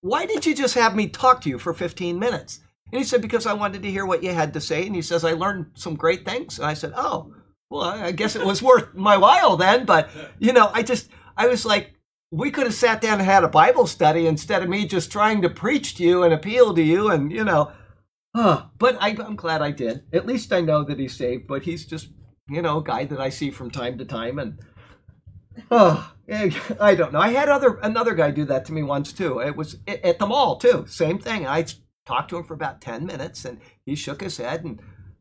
[0.00, 2.60] why did you just have me talk to you for 15 minutes?
[2.92, 4.86] And he said, Because I wanted to hear what you had to say.
[4.86, 6.58] And he says, I learned some great things.
[6.58, 7.34] And I said, Oh,
[7.70, 9.84] well, I guess it was worth my while then.
[9.84, 11.94] But, you know, I just, I was like,
[12.30, 15.42] we could have sat down and had a Bible study instead of me just trying
[15.42, 17.10] to preach to you and appeal to you.
[17.10, 17.72] And, you know,
[18.36, 18.66] huh.
[18.78, 20.04] but I, I'm glad I did.
[20.12, 22.08] At least I know that he's saved, but he's just,
[22.48, 24.38] you know, a guy that I see from time to time.
[24.38, 24.58] And,
[25.70, 26.12] oh,
[26.80, 27.20] I don't know.
[27.20, 29.40] I had other another guy do that to me once too.
[29.40, 30.86] It was at the mall too.
[30.86, 31.46] Same thing.
[31.46, 31.66] I
[32.06, 34.80] talked to him for about 10 minutes and he shook his head and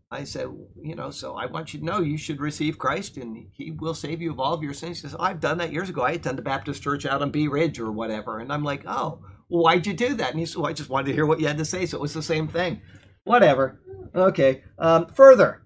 [0.10, 0.48] I said,
[0.82, 3.94] you know, so I want you to know you should receive Christ and he will
[3.94, 5.02] save you of all of your sins.
[5.02, 6.02] He says, I've done that years ago.
[6.02, 8.40] I attended the Baptist church out on Bee Ridge or whatever.
[8.40, 10.32] And I'm like, oh, well, why'd you do that?
[10.32, 11.86] And he said, well, I just wanted to hear what you had to say.
[11.86, 12.82] So it was the same thing.
[13.26, 13.82] Whatever.
[14.16, 14.64] Okay.
[14.80, 15.64] Um, further,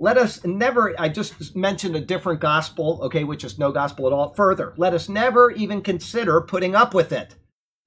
[0.00, 4.14] let us never, I just mentioned a different gospel, okay, which is no gospel at
[4.14, 4.32] all.
[4.32, 7.36] Further, let us never even consider putting up with it.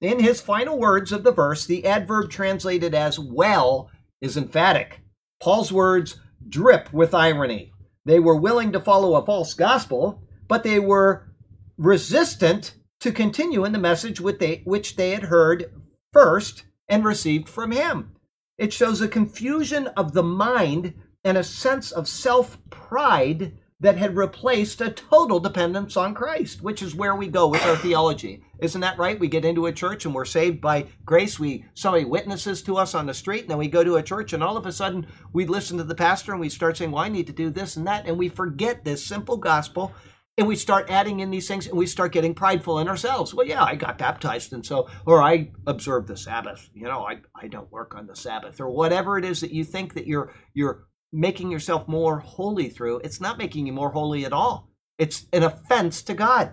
[0.00, 5.00] In his final words of the verse, the adverb translated as well is emphatic.
[5.42, 7.72] Paul's words drip with irony.
[8.04, 11.34] They were willing to follow a false gospel, but they were
[11.76, 15.72] resistant to continue in the message which they had heard
[16.12, 18.14] first and received from him.
[18.56, 24.16] It shows a confusion of the mind and a sense of self pride that had
[24.16, 28.42] replaced a total dependence on Christ, which is where we go with our theology.
[28.60, 29.18] Isn't that right?
[29.18, 31.38] We get into a church and we're saved by grace.
[31.38, 34.32] We somebody witnesses to us on the street, and then we go to a church,
[34.32, 37.04] and all of a sudden we listen to the pastor and we start saying, Well,
[37.04, 39.92] I need to do this and that, and we forget this simple gospel
[40.36, 43.32] and we start adding in these things and we start getting prideful in ourselves.
[43.32, 46.70] Well, yeah, I got baptized and so, or I observe the Sabbath.
[46.74, 49.64] You know, I, I don't work on the Sabbath or whatever it is that you
[49.64, 54.24] think that you're you're making yourself more holy through, it's not making you more holy
[54.24, 54.68] at all.
[54.98, 56.52] It's an offense to God.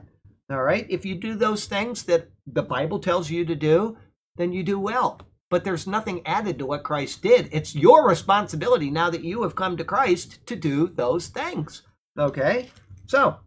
[0.49, 0.85] All right?
[0.89, 3.97] If you do those things that the Bible tells you to do,
[4.37, 5.19] then you do well.
[5.51, 7.49] but there's nothing added to what Christ did.
[7.51, 11.83] It's your responsibility now that you have come to Christ to do those things.
[12.17, 12.71] Okay?
[13.05, 13.37] So,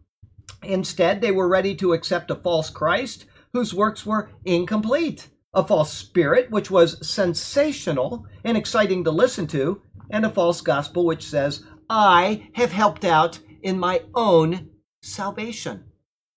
[0.63, 5.91] instead, they were ready to accept a false Christ whose works were incomplete, a false
[5.91, 11.63] spirit which was sensational and exciting to listen to, and a false gospel which says,
[11.89, 14.69] I have helped out in my own
[15.01, 15.85] salvation.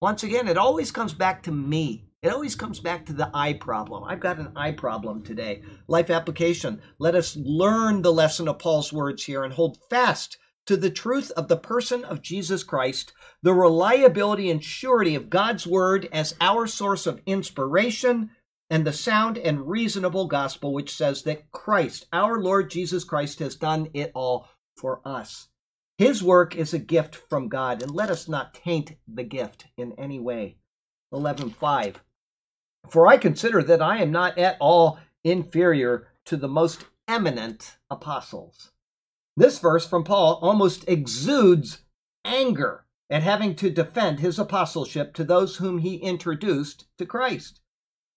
[0.00, 2.04] Once again, it always comes back to me.
[2.22, 4.02] It always comes back to the I problem.
[4.04, 5.62] I've got an I problem today.
[5.86, 6.82] Life application.
[6.98, 10.36] Let us learn the lesson of Paul's words here and hold fast
[10.66, 13.12] to the truth of the person of Jesus Christ,
[13.42, 18.30] the reliability and surety of God's word as our source of inspiration,
[18.70, 23.56] and the sound and reasonable gospel which says that Christ, our Lord Jesus Christ, has
[23.56, 25.48] done it all for us.
[25.96, 29.92] His work is a gift from God, and let us not taint the gift in
[29.92, 30.58] any way.
[31.12, 31.96] 11.5
[32.88, 38.70] For I consider that I am not at all inferior to the most eminent apostles.
[39.36, 41.82] This verse from Paul almost exudes
[42.24, 47.60] anger at having to defend his apostleship to those whom he introduced to Christ.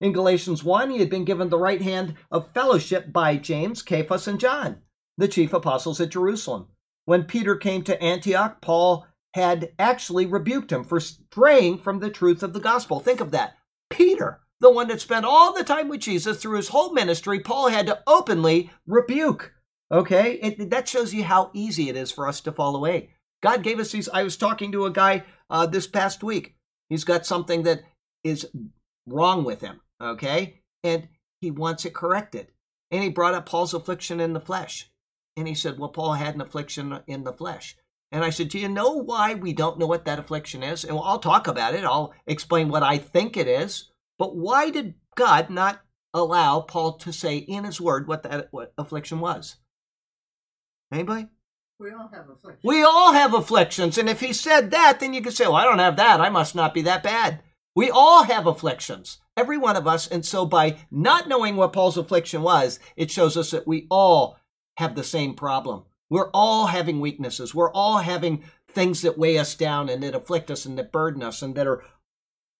[0.01, 4.27] In Galatians 1, he had been given the right hand of fellowship by James, Cephas,
[4.27, 4.81] and John,
[5.15, 6.69] the chief apostles at Jerusalem.
[7.05, 9.05] When Peter came to Antioch, Paul
[9.35, 12.99] had actually rebuked him for straying from the truth of the gospel.
[12.99, 13.57] Think of that.
[13.91, 17.69] Peter, the one that spent all the time with Jesus through his whole ministry, Paul
[17.69, 19.53] had to openly rebuke.
[19.91, 20.33] Okay?
[20.41, 23.11] It, that shows you how easy it is for us to fall away.
[23.43, 24.09] God gave us these.
[24.09, 26.55] I was talking to a guy uh, this past week.
[26.89, 27.83] He's got something that
[28.23, 28.47] is
[29.05, 29.81] wrong with him.
[30.01, 30.61] Okay?
[30.83, 31.07] And
[31.39, 32.47] he wants it corrected.
[32.89, 34.89] And he brought up Paul's affliction in the flesh.
[35.37, 37.77] And he said, Well, Paul had an affliction in the flesh.
[38.11, 40.83] And I said, Do you know why we don't know what that affliction is?
[40.83, 41.85] And well, I'll talk about it.
[41.85, 43.89] I'll explain what I think it is.
[44.19, 45.81] But why did God not
[46.13, 49.55] allow Paul to say in his word what that what affliction was?
[50.91, 51.27] Anybody?
[51.79, 52.63] We all have afflictions.
[52.63, 53.97] We all have afflictions.
[53.97, 56.19] And if he said that, then you could say, Well, I don't have that.
[56.19, 57.41] I must not be that bad.
[57.73, 60.07] We all have afflictions, every one of us.
[60.07, 64.37] And so by not knowing what Paul's affliction was, it shows us that we all
[64.77, 65.83] have the same problem.
[66.09, 67.55] We're all having weaknesses.
[67.55, 71.23] We're all having things that weigh us down and that afflict us and that burden
[71.23, 71.83] us and that are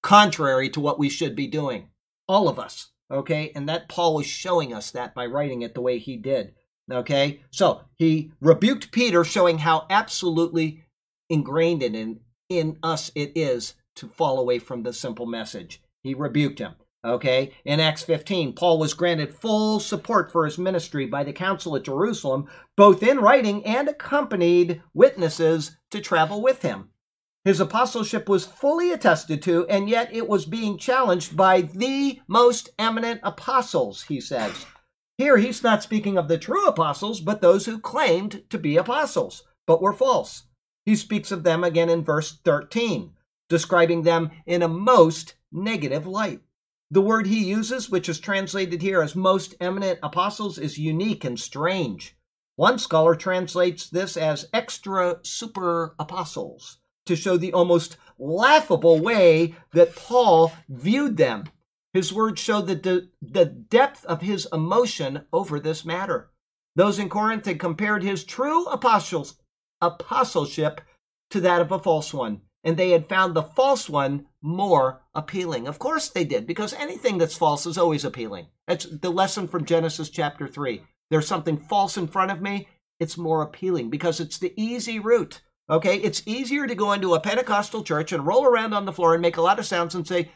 [0.02, 1.89] contrary to what we should be doing.
[2.27, 2.91] All of us.
[3.11, 3.52] Okay.
[3.53, 6.53] And that Paul was showing us that by writing it the way he did.
[6.89, 7.41] Okay.
[7.52, 10.85] So he rebuked Peter, showing how absolutely
[11.30, 15.81] ingrained in, in us it is to fall away from the simple message.
[16.03, 16.76] He rebuked him.
[17.03, 21.76] Okay, in Acts 15, Paul was granted full support for his ministry by the council
[21.76, 22.48] at Jerusalem,
[22.78, 26.90] both in writing and accompanied witnesses to travel with him.
[27.44, 32.69] His apostleship was fully attested to, and yet it was being challenged by the most
[32.78, 34.68] eminent apostles, he says.
[35.18, 39.44] Here, he's not speaking of the true apostles, but those who claimed to be apostles,
[39.65, 40.44] but were false.
[40.86, 43.11] He speaks of them again in verse 13,
[43.49, 46.41] describing them in a most negative light.
[46.90, 51.40] The word he uses, which is translated here as most eminent apostles, is unique and
[51.40, 52.18] strange.
[52.57, 59.95] One scholar translates this as extra super apostles to show the almost laughable way that
[59.95, 61.45] Paul viewed them.
[61.94, 66.30] His words show the, de- the depth of his emotion over this matter.
[66.76, 69.36] Those in Corinth had compared his true apostles,
[69.82, 70.82] apostleship
[71.32, 75.67] to that of a false one and they had found the false one more appealing.
[75.67, 78.47] Of course they did, because anything that's false is always appealing.
[78.67, 80.81] That's the lesson from Genesis chapter 3.
[81.09, 82.67] There's something false in front of me,
[82.99, 85.41] it's more appealing because it's the easy route.
[85.69, 89.13] Okay, it's easier to go into a Pentecostal church and roll around on the floor
[89.13, 90.31] and make a lot of sounds and say,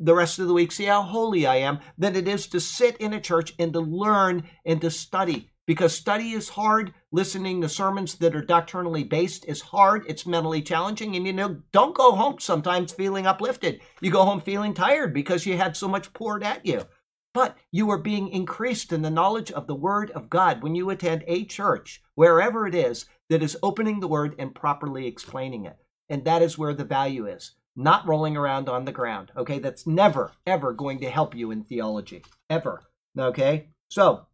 [0.00, 2.96] the rest of the week, see how holy I am, than it is to sit
[2.96, 6.94] in a church and to learn and to study because study is hard.
[7.12, 10.04] Listening to sermons that are doctrinally based is hard.
[10.08, 11.16] It's mentally challenging.
[11.16, 13.80] And you know, don't go home sometimes feeling uplifted.
[14.00, 16.82] You go home feeling tired because you had so much poured at you.
[17.34, 20.88] But you are being increased in the knowledge of the Word of God when you
[20.88, 25.76] attend a church, wherever it is, that is opening the Word and properly explaining it.
[26.08, 29.32] And that is where the value is, not rolling around on the ground.
[29.36, 32.24] Okay, that's never, ever going to help you in theology.
[32.48, 32.84] Ever.
[33.18, 34.26] Okay, so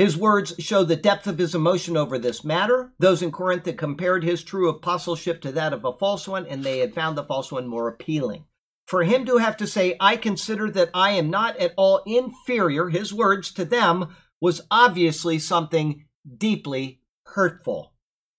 [0.00, 2.90] his words show the depth of his emotion over this matter.
[2.98, 6.64] Those in Corinth had compared his true apostleship to that of a false one, and
[6.64, 8.46] they had found the false one more appealing.
[8.86, 12.88] For him to have to say, I consider that I am not at all inferior,
[12.88, 17.92] his words to them, was obviously something deeply hurtful.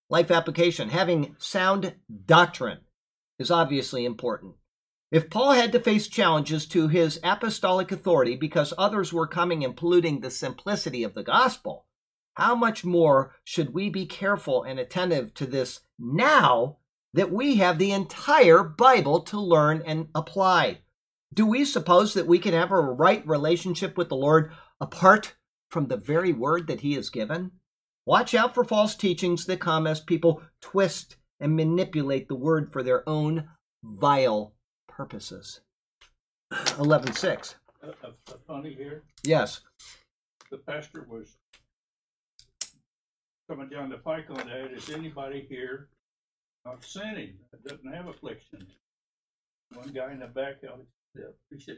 [0.10, 1.94] Life application, having sound
[2.26, 2.80] doctrine
[3.38, 4.56] is obviously important.
[5.12, 9.76] If Paul had to face challenges to his apostolic authority because others were coming and
[9.76, 11.86] polluting the simplicity of the gospel,
[12.36, 16.78] how much more should we be careful and attentive to this now
[17.14, 20.80] that we have the entire Bible to learn and apply?
[21.34, 25.36] Do we suppose that we can have a right relationship with the Lord apart
[25.70, 27.52] from the very word that He has given?
[28.06, 32.82] Watch out for false teachings that come as people twist and manipulate the word for
[32.82, 33.50] their own
[33.84, 34.54] vile
[35.02, 35.62] purposes.
[36.54, 37.56] 11.6.
[37.82, 39.62] A, a, a funny here, Yes.
[40.52, 41.38] the pastor was
[43.50, 45.88] coming down the pike on that, is anybody here
[46.66, 48.68] not sinning, that doesn't have affliction?
[49.74, 50.76] One guy in the back, uh,
[51.50, 51.78] he said,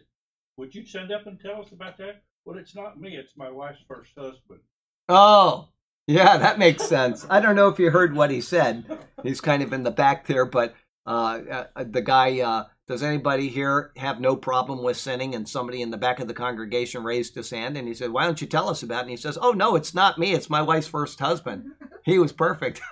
[0.58, 2.24] would you stand up and tell us about that?
[2.44, 4.60] Well, it's not me, it's my wife's first husband.
[5.08, 5.70] Oh,
[6.08, 7.26] yeah, that makes sense.
[7.30, 8.84] I don't know if you heard what he said.
[9.24, 10.76] He's kind of in the back there, but
[11.06, 15.36] uh, uh, the guy, uh, does anybody here have no problem with sinning?
[15.36, 18.26] And somebody in the back of the congregation raised his hand and he said, Why
[18.26, 19.02] don't you tell us about it?
[19.02, 20.34] And he says, Oh, no, it's not me.
[20.34, 21.72] It's my wife's first husband.
[22.06, 22.82] He was perfect.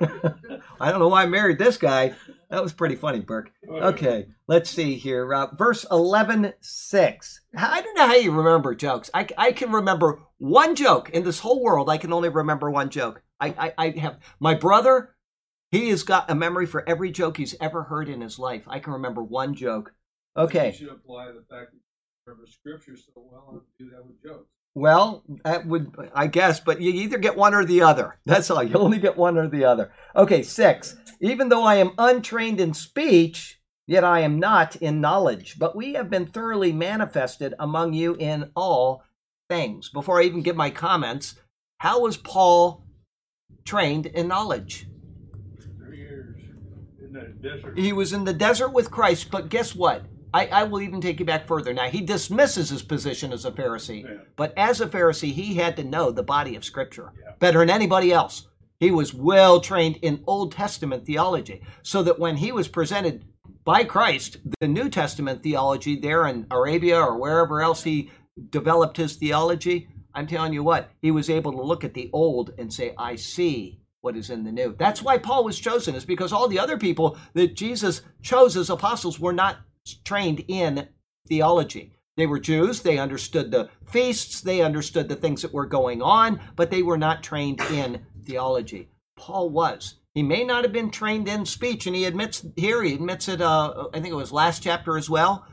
[0.79, 2.15] I don't know why I married this guy.
[2.49, 3.51] That was pretty funny, Burke.
[3.69, 5.33] Okay, let's see here.
[5.33, 7.41] Uh, verse 11 6.
[7.57, 9.09] I don't know how you remember jokes.
[9.13, 11.89] I, I can remember one joke in this whole world.
[11.89, 13.21] I can only remember one joke.
[13.39, 15.13] I, I, I have my brother,
[15.71, 18.63] he has got a memory for every joke he's ever heard in his life.
[18.67, 19.93] I can remember one joke.
[20.35, 20.67] Okay.
[20.67, 21.81] You should apply the fact that you
[22.25, 24.49] remember scripture so well and do that with jokes.
[24.73, 28.17] Well, that would, I guess, but you either get one or the other.
[28.25, 28.63] That's all.
[28.63, 29.91] You only get one or the other.
[30.15, 30.95] Okay, six.
[31.19, 35.59] Even though I am untrained in speech, yet I am not in knowledge.
[35.59, 39.03] But we have been thoroughly manifested among you in all
[39.49, 39.89] things.
[39.89, 41.35] Before I even give my comments,
[41.79, 42.85] how was Paul
[43.65, 44.87] trained in knowledge?
[45.77, 46.55] Three years in
[46.97, 47.00] the
[47.41, 47.77] desert.
[47.77, 50.05] He was in the desert with Christ, but guess what?
[50.33, 51.73] I, I will even take you back further.
[51.73, 54.17] Now, he dismisses his position as a Pharisee, Yeah.
[54.37, 57.33] but as a Pharisee, he had to know the body of Scripture Yeah.
[57.39, 58.47] better than anybody else.
[58.79, 63.25] He was well trained in Old Testament theology, so that when he was presented
[63.65, 68.09] by Christ, the New Testament theology there in Arabia or wherever else he
[68.49, 72.53] developed his theology, I'm telling you what, he was able to look at the Old
[72.57, 74.75] and say, I see what is in the New.
[74.77, 78.69] That's why Paul was chosen, is because all the other people that Jesus chose as
[78.69, 79.57] apostles were not
[80.03, 80.87] trained in
[81.27, 81.93] theology.
[82.17, 86.41] They were Jews, they understood the feasts, they understood the things that were going on,
[86.55, 88.89] but they were not trained in theology.
[89.15, 89.95] Paul was.
[90.13, 93.41] He may not have been trained in speech, and he admits here, he admits it,
[93.41, 95.45] uh, I think it was last chapter as well.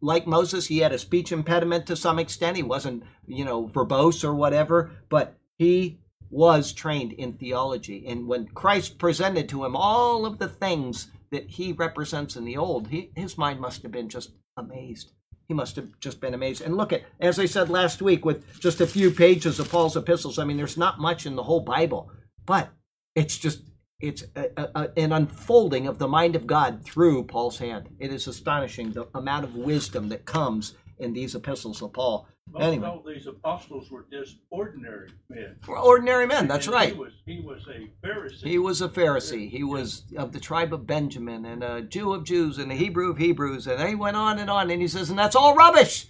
[0.00, 2.56] Like Moses, he had a speech impediment to some extent.
[2.56, 5.98] He wasn't, you know, verbose or whatever, but he
[6.30, 8.06] was trained in theology.
[8.06, 12.56] And when Christ presented to him all of the things that he represents in the
[12.56, 15.12] old, he, his mind must have been just amazed.
[15.46, 16.60] He must have just been amazed.
[16.60, 19.96] And look at, as I said last week, with just a few pages of Paul's
[19.96, 22.10] epistles, I mean, there's not much in the whole Bible,
[22.44, 22.68] but
[23.14, 23.62] it's just,
[24.00, 27.88] it's a, a, an unfolding of the mind of God through Paul's hand.
[27.98, 32.28] It is astonishing the amount of wisdom that comes in these epistles of Paul.
[32.52, 32.88] Most Anyway.
[32.88, 35.56] of these apostles were just ordinary men.
[35.66, 36.92] We're ordinary men, that's And right.
[36.92, 38.46] He was, he was a Pharisee.
[38.46, 39.50] He was a Pharisee.
[39.50, 43.10] He was of the tribe of Benjamin and a Jew of Jews and a Hebrew
[43.10, 43.66] of Hebrews.
[43.66, 44.70] And he went on and on.
[44.70, 46.06] And he says, and that's all rubbish.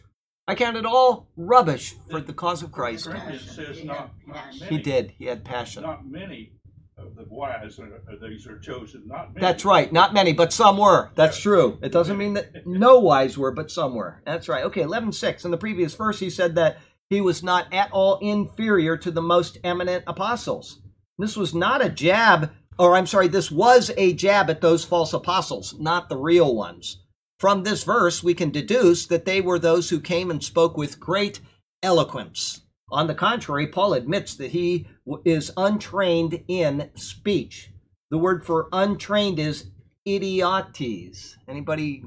[0.47, 3.07] I count it all rubbish for the cause of Christ.
[3.07, 4.77] Corinthians says not, not many.
[4.77, 5.13] He did.
[5.19, 5.83] He had passion.
[5.83, 6.53] Not many
[6.99, 9.03] of the wise are, are these are chosen.
[9.07, 9.41] Not many.
[9.41, 9.93] That's right.
[9.93, 11.11] Not many, but some were.
[11.15, 11.79] That's true.
[11.83, 14.21] It doesn't mean that no wise were, but some were.
[14.27, 14.65] That's right.
[14.65, 15.45] Okay, 11.6.
[15.45, 19.23] In the previous verse, he said that he was not at all inferior to the
[19.23, 20.81] most eminent apostles.
[21.19, 25.13] This was not a jab, or I'm sorry, this was a jab at those false
[25.13, 26.99] apostles, not the real ones.
[27.39, 31.01] From this verse, we can deduce that they were those who came and spoke with
[31.01, 31.41] great
[31.83, 32.63] eloquence.
[32.91, 34.87] On the contrary, Paul admits that he
[35.25, 37.71] is untrained in speech.
[38.11, 39.71] The word for untrained is
[40.07, 41.37] idiotes.
[41.47, 42.05] Anybody?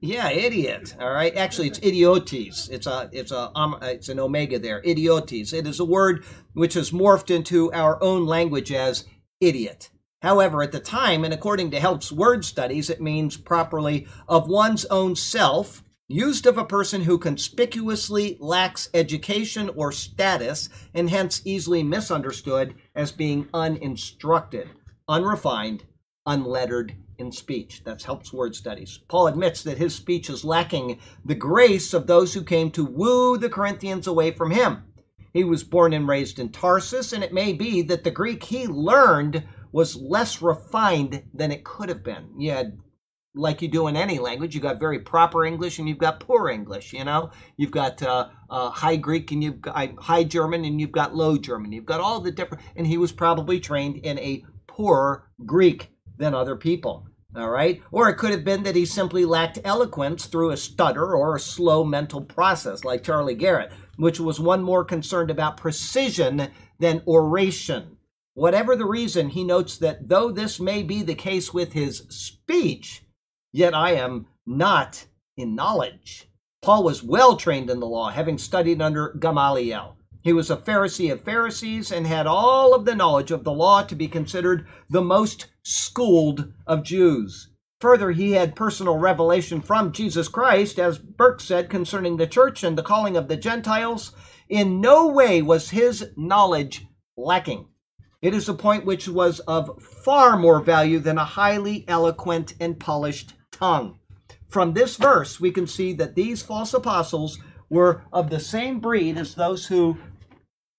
[0.00, 0.96] Yeah, idiot.
[1.00, 1.34] All right.
[1.36, 2.68] Actually, it's idiotes.
[2.68, 4.82] It's a it's a um, it's an omega there.
[4.84, 5.52] Idiotes.
[5.52, 9.04] It is a word which has morphed into our own language as
[9.40, 9.90] idiot.
[10.22, 14.84] However, at the time, and according to Help's word studies, it means properly of one's
[14.86, 21.84] own self, used of a person who conspicuously lacks education or status, and hence easily
[21.84, 24.68] misunderstood as being uninstructed,
[25.08, 25.84] unrefined,
[26.26, 27.82] unlettered in speech.
[27.84, 28.98] That's Help's word studies.
[29.08, 33.38] Paul admits that his speech is lacking the grace of those who came to woo
[33.38, 34.82] the Corinthians away from him.
[35.32, 38.66] He was born and raised in Tarsus, and it may be that the Greek he
[38.66, 42.30] learned was less refined than it could have been.
[42.36, 42.78] You had
[43.34, 44.54] like you do in any language.
[44.54, 46.92] You've got very proper English and you've got poor English.
[46.92, 50.80] You know, you've got uh, uh, High Greek and you've got uh, High German and
[50.80, 51.72] you've got Low German.
[51.72, 52.64] You've got all the different.
[52.76, 57.06] And he was probably trained in a poorer Greek than other people.
[57.36, 61.14] All right, or it could have been that he simply lacked eloquence through a stutter
[61.14, 66.48] or a slow mental process, like Charlie Garrett, which was one more concerned about precision
[66.80, 67.98] than oration.
[68.34, 73.04] Whatever the reason, he notes that though this may be the case with his speech,
[73.52, 75.06] yet I am not
[75.36, 76.28] in knowledge.
[76.62, 79.96] Paul was well trained in the law, having studied under Gamaliel.
[80.22, 83.82] He was a Pharisee of Pharisees and had all of the knowledge of the law
[83.82, 87.48] to be considered the most schooled of Jews.
[87.80, 92.76] Further, he had personal revelation from Jesus Christ, as Burke said concerning the church and
[92.76, 94.12] the calling of the Gentiles.
[94.50, 96.86] In no way was his knowledge
[97.16, 97.68] lacking.
[98.20, 102.78] It is a point which was of far more value than a highly eloquent and
[102.78, 103.98] polished tongue.
[104.48, 107.38] From this verse, we can see that these false apostles
[107.68, 109.96] were of the same breed as those who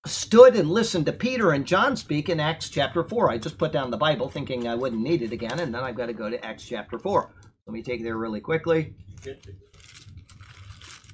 [0.04, 3.30] stood and listened to Peter and John speak in Acts chapter 4.
[3.30, 5.96] I just put down the Bible thinking I wouldn't need it again, and then I've
[5.96, 7.32] got to go to Acts chapter 4.
[7.66, 8.94] Let me take there really quickly.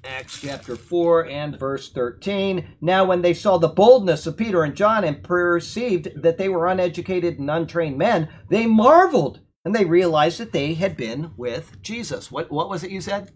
[0.04, 2.76] Acts chapter 4 and verse 13.
[2.80, 6.66] Now, when they saw the boldness of Peter and John and perceived that they were
[6.66, 12.32] uneducated and untrained men, they marveled and they realized that they had been with Jesus.
[12.32, 13.32] What, what was it you said?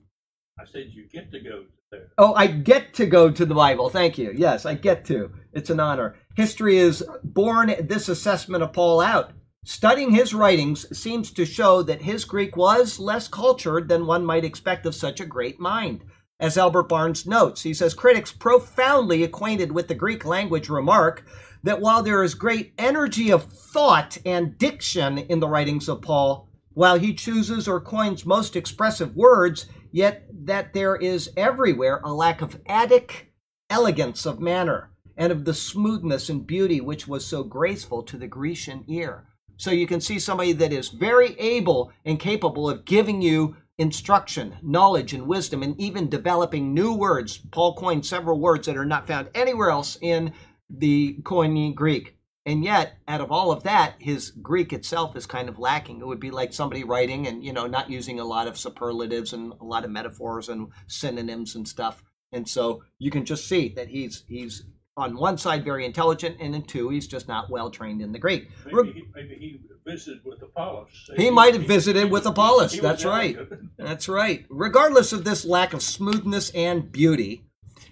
[0.58, 2.08] I said you get to go there.
[2.16, 3.90] Oh, I get to go to the Bible.
[3.90, 4.32] Thank you.
[4.34, 5.30] Yes, I get to.
[5.52, 6.16] It's an honor.
[6.34, 9.32] History is born this assessment of Paul out.
[9.66, 14.46] Studying his writings seems to show that his Greek was less cultured than one might
[14.46, 16.00] expect of such a great mind.
[16.40, 21.26] As Albert Barnes notes, he says critics profoundly acquainted with the Greek language remark
[21.62, 26.48] that while there is great energy of thought and diction in the writings of Paul,
[26.74, 32.42] while he chooses or coins most expressive words, yet that there is everywhere a lack
[32.42, 33.32] of Attic
[33.68, 38.26] elegance of manner and of the smoothness and beauty which was so graceful to the
[38.26, 39.26] Grecian ear.
[39.56, 44.56] So you can see somebody that is very able and capable of giving you instruction,
[44.62, 47.38] knowledge, and wisdom, and even developing new words.
[47.50, 50.32] Paul coined several words that are not found anywhere else in
[50.76, 52.16] the Koine Greek.
[52.44, 56.00] And yet, out of all of that, his Greek itself is kind of lacking.
[56.00, 59.32] It would be like somebody writing and, you know, not using a lot of superlatives
[59.32, 62.02] and a lot of metaphors and synonyms and stuff.
[62.32, 64.64] And so you can just see that he's he's
[64.96, 68.18] on one side very intelligent, and in two, he's just not well trained in the
[68.18, 68.50] Greek.
[68.66, 71.10] Maybe, he, maybe he visited with Apollos.
[71.16, 72.78] He might have visited with Apollos.
[72.78, 73.36] That's right.
[73.78, 74.44] That's right.
[74.50, 77.44] Regardless of this lack of smoothness and beauty,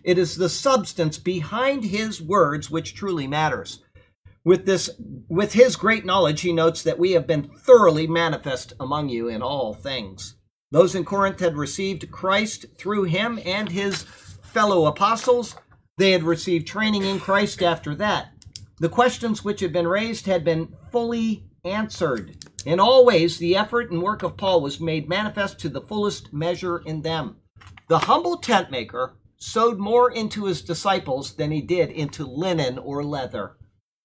[0.05, 3.83] it is the substance behind his words which truly matters.
[4.45, 4.91] With this
[5.29, 9.43] with his great knowledge, he notes that we have been thoroughly manifest among you in
[9.43, 10.37] all things.
[10.71, 15.57] Those in Corinth had received Christ through him and his fellow apostles.
[15.99, 18.29] They had received training in Christ after that.
[18.79, 22.37] The questions which had been raised had been fully answered.
[22.65, 26.33] In all ways, the effort and work of Paul was made manifest to the fullest
[26.33, 27.37] measure in them.
[27.89, 33.03] The humble tent maker sowed more into his disciples than he did into linen or
[33.03, 33.57] leather.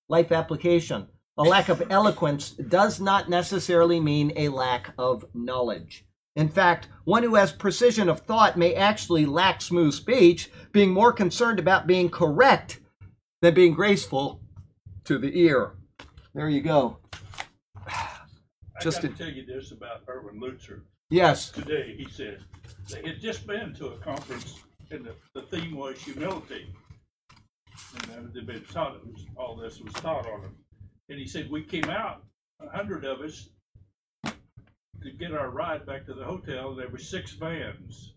[0.07, 1.07] Life application.
[1.37, 6.05] A lack of eloquence does not necessarily mean a lack of knowledge.
[6.37, 11.11] In fact, one who has precision of thought may actually lack smooth speech, being more
[11.11, 12.79] concerned about being correct
[13.41, 14.41] than being graceful
[15.03, 15.73] to the ear.
[16.33, 16.97] There you go.
[18.81, 20.81] Just to tell you this about Erwin Lutzer.
[21.09, 21.49] Yes.
[21.49, 22.43] Today, he said,
[22.89, 26.73] they had just been to a conference and the, the theme was humility.
[28.13, 30.55] And they'd been taught, it was, all this was taught on them.
[31.09, 32.23] And he said, we came out,
[32.61, 33.49] a hundred of us,
[34.25, 36.73] to get our ride back to the hotel.
[36.73, 38.13] There were six vans.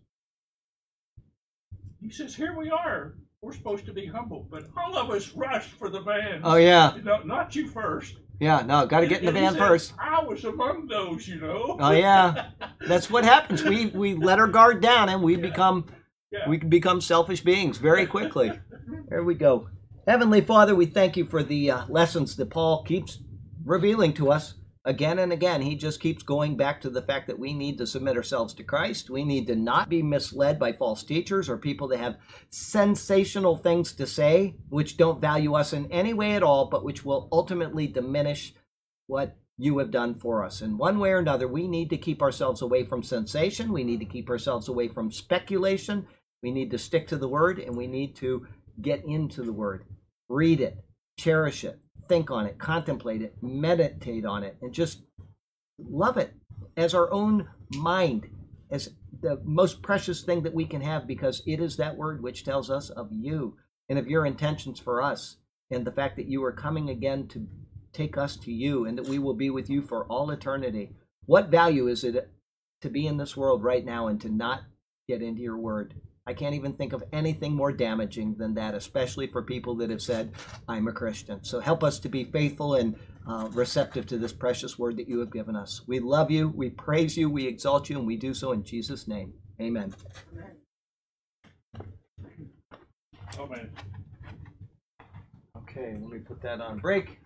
[2.00, 3.14] He says, here we are.
[3.42, 6.42] We're supposed to be humble, but all of us rushed for the vans.
[6.44, 6.96] Oh yeah.
[7.04, 8.16] No, not you first.
[8.40, 9.92] Yeah, no, got to get in the van said, first.
[9.98, 11.76] I was among those, you know.
[11.78, 12.50] Oh yeah.
[12.88, 13.62] That's what happens.
[13.62, 15.86] We we let our guard down and we become
[16.30, 16.48] Yeah.
[16.48, 18.52] we can become selfish beings very quickly.
[19.08, 19.68] There we go.
[20.06, 23.18] Heavenly Father, we thank you for the uh, lessons that Paul keeps
[23.64, 25.60] revealing to us again and again.
[25.62, 28.62] He just keeps going back to the fact that we need to submit ourselves to
[28.64, 29.10] Christ.
[29.10, 32.16] We need to not be misled by false teachers or people that have
[32.50, 37.04] sensational things to say, which don't value us in any way at all, but which
[37.04, 38.54] will ultimately diminish
[39.06, 40.62] what you have done for us.
[40.62, 43.72] In one way or another, we need to keep ourselves away from sensation.
[43.72, 46.06] We need to keep ourselves away from speculation.
[46.42, 48.46] We need to stick to the word and we need to
[48.80, 49.84] get into the word.
[50.28, 50.76] Read it,
[51.18, 51.78] cherish it,
[52.08, 55.02] think on it, contemplate it, meditate on it, and just
[55.78, 56.32] love it
[56.76, 58.28] as our own mind,
[58.70, 58.90] as
[59.20, 62.70] the most precious thing that we can have, because it is that word which tells
[62.70, 63.56] us of you
[63.88, 65.36] and of your intentions for us,
[65.70, 67.46] and the fact that you are coming again to
[67.92, 70.90] take us to you, and that we will be with you for all eternity.
[71.26, 72.30] What value is it
[72.82, 74.60] to be in this world right now and to not
[75.08, 75.94] get into your word?
[76.28, 80.02] I can't even think of anything more damaging than that, especially for people that have
[80.02, 80.34] said,
[80.68, 81.42] I'm a Christian.
[81.42, 82.96] So help us to be faithful and
[83.26, 85.80] uh, receptive to this precious word that you have given us.
[85.86, 89.08] We love you, we praise you, we exalt you, and we do so in Jesus'
[89.08, 89.32] name.
[89.58, 89.94] Amen.
[90.34, 90.52] Man.
[95.56, 97.20] Okay, let me put that on break.